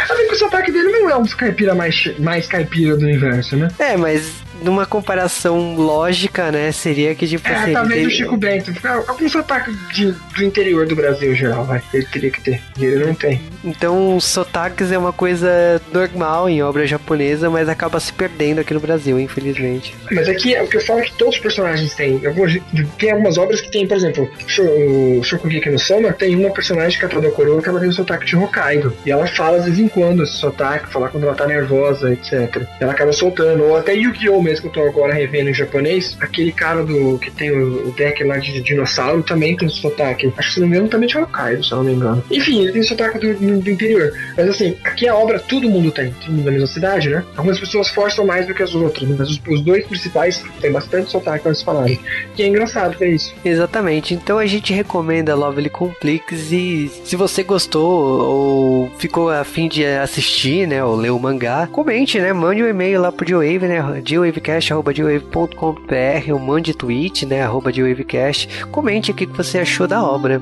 Além 0.08 0.28
que 0.28 0.34
o 0.34 0.38
sotaque 0.38 0.72
dele 0.72 0.90
não 0.90 1.10
é 1.10 1.16
um 1.16 1.22
dos 1.22 1.34
caipira 1.34 1.74
mais, 1.74 2.18
mais 2.18 2.46
caipira 2.46 2.96
do 2.96 3.04
universo, 3.04 3.56
né? 3.56 3.68
É, 3.78 3.96
mas 3.96 4.32
numa 4.62 4.86
comparação 4.86 5.76
lógica, 5.76 6.50
né, 6.50 6.72
seria 6.72 7.14
que 7.14 7.26
tipo 7.26 7.46
É, 7.48 7.54
assim, 7.54 7.72
talvez 7.72 8.06
o 8.06 8.10
Chico 8.10 8.36
Bento. 8.36 8.72
Algum 9.06 9.28
sotaque 9.28 9.72
de, 9.92 10.12
do 10.12 10.44
interior 10.44 10.86
do 10.86 10.96
Brasil, 10.96 11.32
em 11.32 11.36
geral, 11.36 11.64
vai. 11.64 11.82
Ele 11.92 12.06
teria 12.06 12.30
que 12.30 12.40
ter. 12.40 12.62
Ele 12.78 13.04
não 13.04 13.14
tem. 13.14 13.40
Então, 13.64 14.16
os 14.16 14.24
sotaques 14.24 14.90
é 14.92 14.98
uma 14.98 15.12
coisa 15.12 15.80
normal 15.92 16.48
em 16.48 16.62
obra 16.62 16.86
japonesa, 16.86 17.50
mas 17.50 17.68
acaba 17.68 18.00
se 18.00 18.12
perdendo 18.12 18.60
aqui 18.60 18.74
no 18.74 18.80
Brasil, 18.80 19.18
infelizmente. 19.20 19.94
Mas 20.10 20.28
aqui, 20.28 20.58
o 20.58 20.66
que 20.66 20.76
eu 20.76 20.80
falo 20.80 21.00
é 21.00 21.02
que 21.04 21.12
todos 21.14 21.36
os 21.36 21.40
personagens 21.40 21.94
têm. 21.94 22.24
Algumas, 22.26 22.56
tem 22.98 23.10
algumas 23.10 23.38
obras 23.38 23.60
que 23.60 23.70
tem, 23.70 23.86
por 23.86 23.96
exemplo, 23.96 24.30
o 24.58 25.22
Shokugeki 25.22 25.70
no 25.70 25.78
Soma 25.78 26.12
tem 26.12 26.36
uma 26.36 26.50
personagem 26.50 26.98
que 26.98 27.04
é 27.04 27.08
a 27.08 27.10
Tadokoro 27.10 27.60
que 27.62 27.68
ela 27.68 27.80
tem 27.80 27.88
o 27.88 27.92
sotaque 27.92 28.26
de 28.26 28.36
Hokkaido. 28.36 28.96
E 29.04 29.10
ela 29.10 29.26
fala 29.26 29.60
de 29.60 29.66
vez 29.66 29.78
em 29.78 29.88
quando 29.88 30.22
esse 30.22 30.34
sotaque, 30.34 30.92
falar 30.92 31.08
quando 31.08 31.24
ela 31.24 31.34
tá 31.34 31.46
nervosa, 31.46 32.12
etc. 32.12 32.62
Ela 32.80 32.92
acaba 32.92 33.12
soltando. 33.12 33.64
Ou 33.64 33.76
até 33.76 33.94
Yu-Gi-Oh! 33.94 34.47
Mesmo 34.48 34.62
que 34.62 34.78
eu 34.78 34.82
tô 34.82 34.88
agora 34.88 35.12
revendo 35.12 35.50
em 35.50 35.54
japonês, 35.54 36.16
aquele 36.20 36.52
cara 36.52 36.82
do 36.82 37.18
que 37.18 37.30
tem 37.30 37.50
o, 37.50 37.88
o 37.88 37.92
deck 37.92 38.22
lá 38.24 38.38
de 38.38 38.60
dinossauro 38.62 39.22
também 39.22 39.56
tem 39.56 39.68
sotaque. 39.68 40.32
Acho 40.36 40.48
que 40.48 40.54
se 40.54 40.60
não 40.60 40.68
me 40.68 40.76
engano 40.76 40.88
também 40.88 41.08
de 41.08 41.18
Hokkaido, 41.18 41.64
se 41.64 41.72
eu 41.72 41.78
não 41.78 41.84
me 41.84 41.92
engano. 41.92 42.24
Enfim, 42.30 42.62
ele 42.62 42.72
tem 42.72 42.82
sotaque 42.82 43.18
do, 43.18 43.60
do 43.60 43.70
interior. 43.70 44.12
Mas 44.36 44.48
assim, 44.48 44.76
aqui 44.84 45.06
a 45.06 45.14
obra 45.14 45.38
todo 45.38 45.68
mundo 45.68 45.90
tem. 45.90 46.12
Todo 46.12 46.32
mundo 46.32 46.44
da 46.44 46.50
mesma 46.50 46.66
cidade, 46.66 47.10
né? 47.10 47.24
Algumas 47.36 47.60
pessoas 47.60 47.88
forçam 47.90 48.24
mais 48.24 48.46
do 48.46 48.54
que 48.54 48.62
as 48.62 48.74
outras, 48.74 49.08
mas 49.08 49.28
os, 49.30 49.40
os 49.48 49.60
dois 49.60 49.86
principais 49.86 50.42
têm 50.60 50.72
bastante 50.72 51.10
sotaque 51.10 51.40
pra 51.40 51.50
eles 51.50 51.62
falarem. 51.62 52.00
E 52.36 52.42
é 52.42 52.46
engraçado 52.46 52.96
que 52.96 53.04
é 53.04 53.10
isso. 53.10 53.34
Exatamente. 53.44 54.14
Então 54.14 54.38
a 54.38 54.46
gente 54.46 54.72
recomenda 54.72 55.34
Lovely 55.34 55.70
Complex 55.70 56.50
e 56.52 56.90
se 57.04 57.16
você 57.16 57.42
gostou 57.42 57.88
ou 57.88 58.90
ficou 58.98 59.30
a 59.30 59.44
fim 59.44 59.68
de 59.68 59.84
assistir, 59.84 60.66
né, 60.66 60.82
ou 60.82 60.96
ler 60.96 61.10
o 61.10 61.18
mangá, 61.18 61.66
comente, 61.66 62.18
né, 62.18 62.32
mande 62.32 62.62
um 62.62 62.68
e-mail 62.68 63.00
lá 63.00 63.12
pro 63.12 63.26
G-Wave, 63.26 63.66
né, 63.66 64.00
gwavecast@gwave.com.br 64.38 66.32
ou 66.32 66.38
mande 66.38 66.74
tweet, 66.74 67.26
né, 67.26 67.42
arroba 67.42 67.70
gwavecast. 67.72 68.66
Comente 68.66 69.10
o 69.10 69.14
que 69.14 69.26
que 69.26 69.36
você 69.36 69.58
achou 69.58 69.86
da 69.86 70.02
obra. 70.02 70.40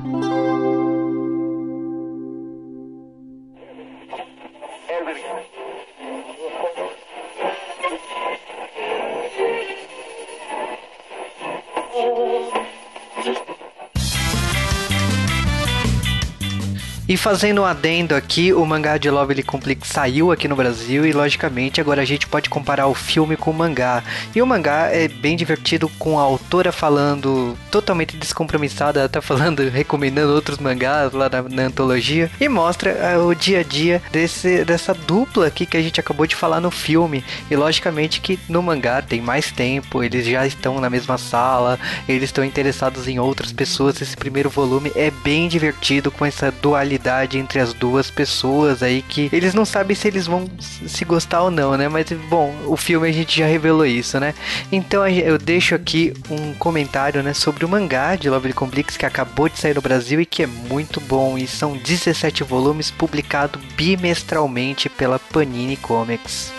E 17.07 17.15
fazendo 17.15 17.61
um 17.61 17.65
adendo 17.65 18.13
aqui, 18.13 18.51
o 18.51 18.65
mangá 18.65 18.97
de 18.97 19.09
Lovely 19.09 19.41
Complex 19.41 19.87
saiu 19.87 20.29
aqui 20.29 20.45
no 20.45 20.57
Brasil 20.57 21.05
e 21.05 21.13
logicamente 21.13 21.79
agora 21.79 22.01
a 22.01 22.05
gente 22.05 22.27
pode 22.27 22.49
comparar 22.49 22.87
o 22.87 22.93
filme 22.93 23.37
com 23.37 23.49
o 23.49 23.53
mangá. 23.53 24.03
E 24.35 24.41
o 24.41 24.45
mangá 24.45 24.89
é 24.91 25.07
bem 25.07 25.37
divertido 25.37 25.87
com 25.97 26.19
a 26.19 26.21
autora 26.21 26.69
falando 26.69 27.57
totalmente 27.71 28.17
descompromissada, 28.17 29.05
até 29.05 29.21
falando, 29.21 29.61
recomendando 29.71 30.33
outros 30.33 30.57
mangás 30.57 31.13
lá 31.13 31.29
na, 31.29 31.43
na 31.43 31.63
antologia 31.63 32.29
e 32.41 32.49
mostra 32.49 33.15
ah, 33.15 33.23
o 33.23 33.33
dia 33.33 33.61
a 33.61 33.63
dia 33.63 34.01
desse, 34.11 34.65
dessa 34.65 34.93
dupla 34.93 35.47
aqui 35.47 35.65
que 35.65 35.77
a 35.77 35.81
gente 35.81 36.01
acabou 36.01 36.27
de 36.27 36.35
falar 36.35 36.59
no 36.59 36.69
filme. 36.69 37.23
E 37.49 37.55
logicamente 37.55 38.19
que 38.19 38.37
no 38.49 38.61
mangá 38.61 39.01
tem 39.01 39.21
mais 39.21 39.49
tempo, 39.49 40.03
eles 40.03 40.25
já 40.25 40.45
estão 40.45 40.81
na 40.81 40.89
mesma 40.89 41.17
sala, 41.17 41.79
eles 42.05 42.23
estão 42.23 42.43
interessados 42.43 43.07
em 43.07 43.17
outras 43.17 43.53
pessoas. 43.53 44.01
Esse 44.01 44.17
primeiro 44.17 44.49
volume 44.49 44.91
é 44.93 45.09
bem 45.09 45.47
divertido 45.47 46.11
com 46.11 46.25
essa 46.25 46.51
dualidade 46.51 46.96
entre 47.33 47.59
as 47.59 47.73
duas 47.73 48.09
pessoas 48.09 48.81
aí 48.83 49.01
que 49.01 49.29
eles 49.31 49.53
não 49.53 49.65
sabem 49.65 49.95
se 49.95 50.07
eles 50.07 50.27
vão 50.27 50.49
se 50.59 51.05
gostar 51.05 51.43
ou 51.43 51.51
não, 51.51 51.77
né? 51.77 51.87
Mas 51.87 52.07
bom, 52.29 52.53
o 52.65 52.77
filme 52.77 53.07
a 53.07 53.11
gente 53.11 53.37
já 53.37 53.45
revelou 53.45 53.85
isso, 53.85 54.19
né? 54.19 54.33
Então 54.71 55.07
eu 55.07 55.37
deixo 55.37 55.75
aqui 55.75 56.13
um 56.29 56.53
comentário, 56.53 57.21
né, 57.23 57.33
sobre 57.33 57.65
o 57.65 57.69
mangá 57.69 58.15
de 58.15 58.29
Lovely 58.29 58.53
Complex 58.53 58.97
que 58.97 59.05
acabou 59.05 59.49
de 59.49 59.59
sair 59.59 59.75
no 59.75 59.81
Brasil 59.81 60.21
e 60.21 60.25
que 60.25 60.43
é 60.43 60.47
muito 60.47 60.99
bom 61.01 61.37
e 61.37 61.47
são 61.47 61.77
17 61.77 62.43
volumes 62.43 62.91
publicados 62.91 63.61
bimestralmente 63.75 64.89
pela 64.89 65.19
Panini 65.19 65.77
Comics. 65.77 66.51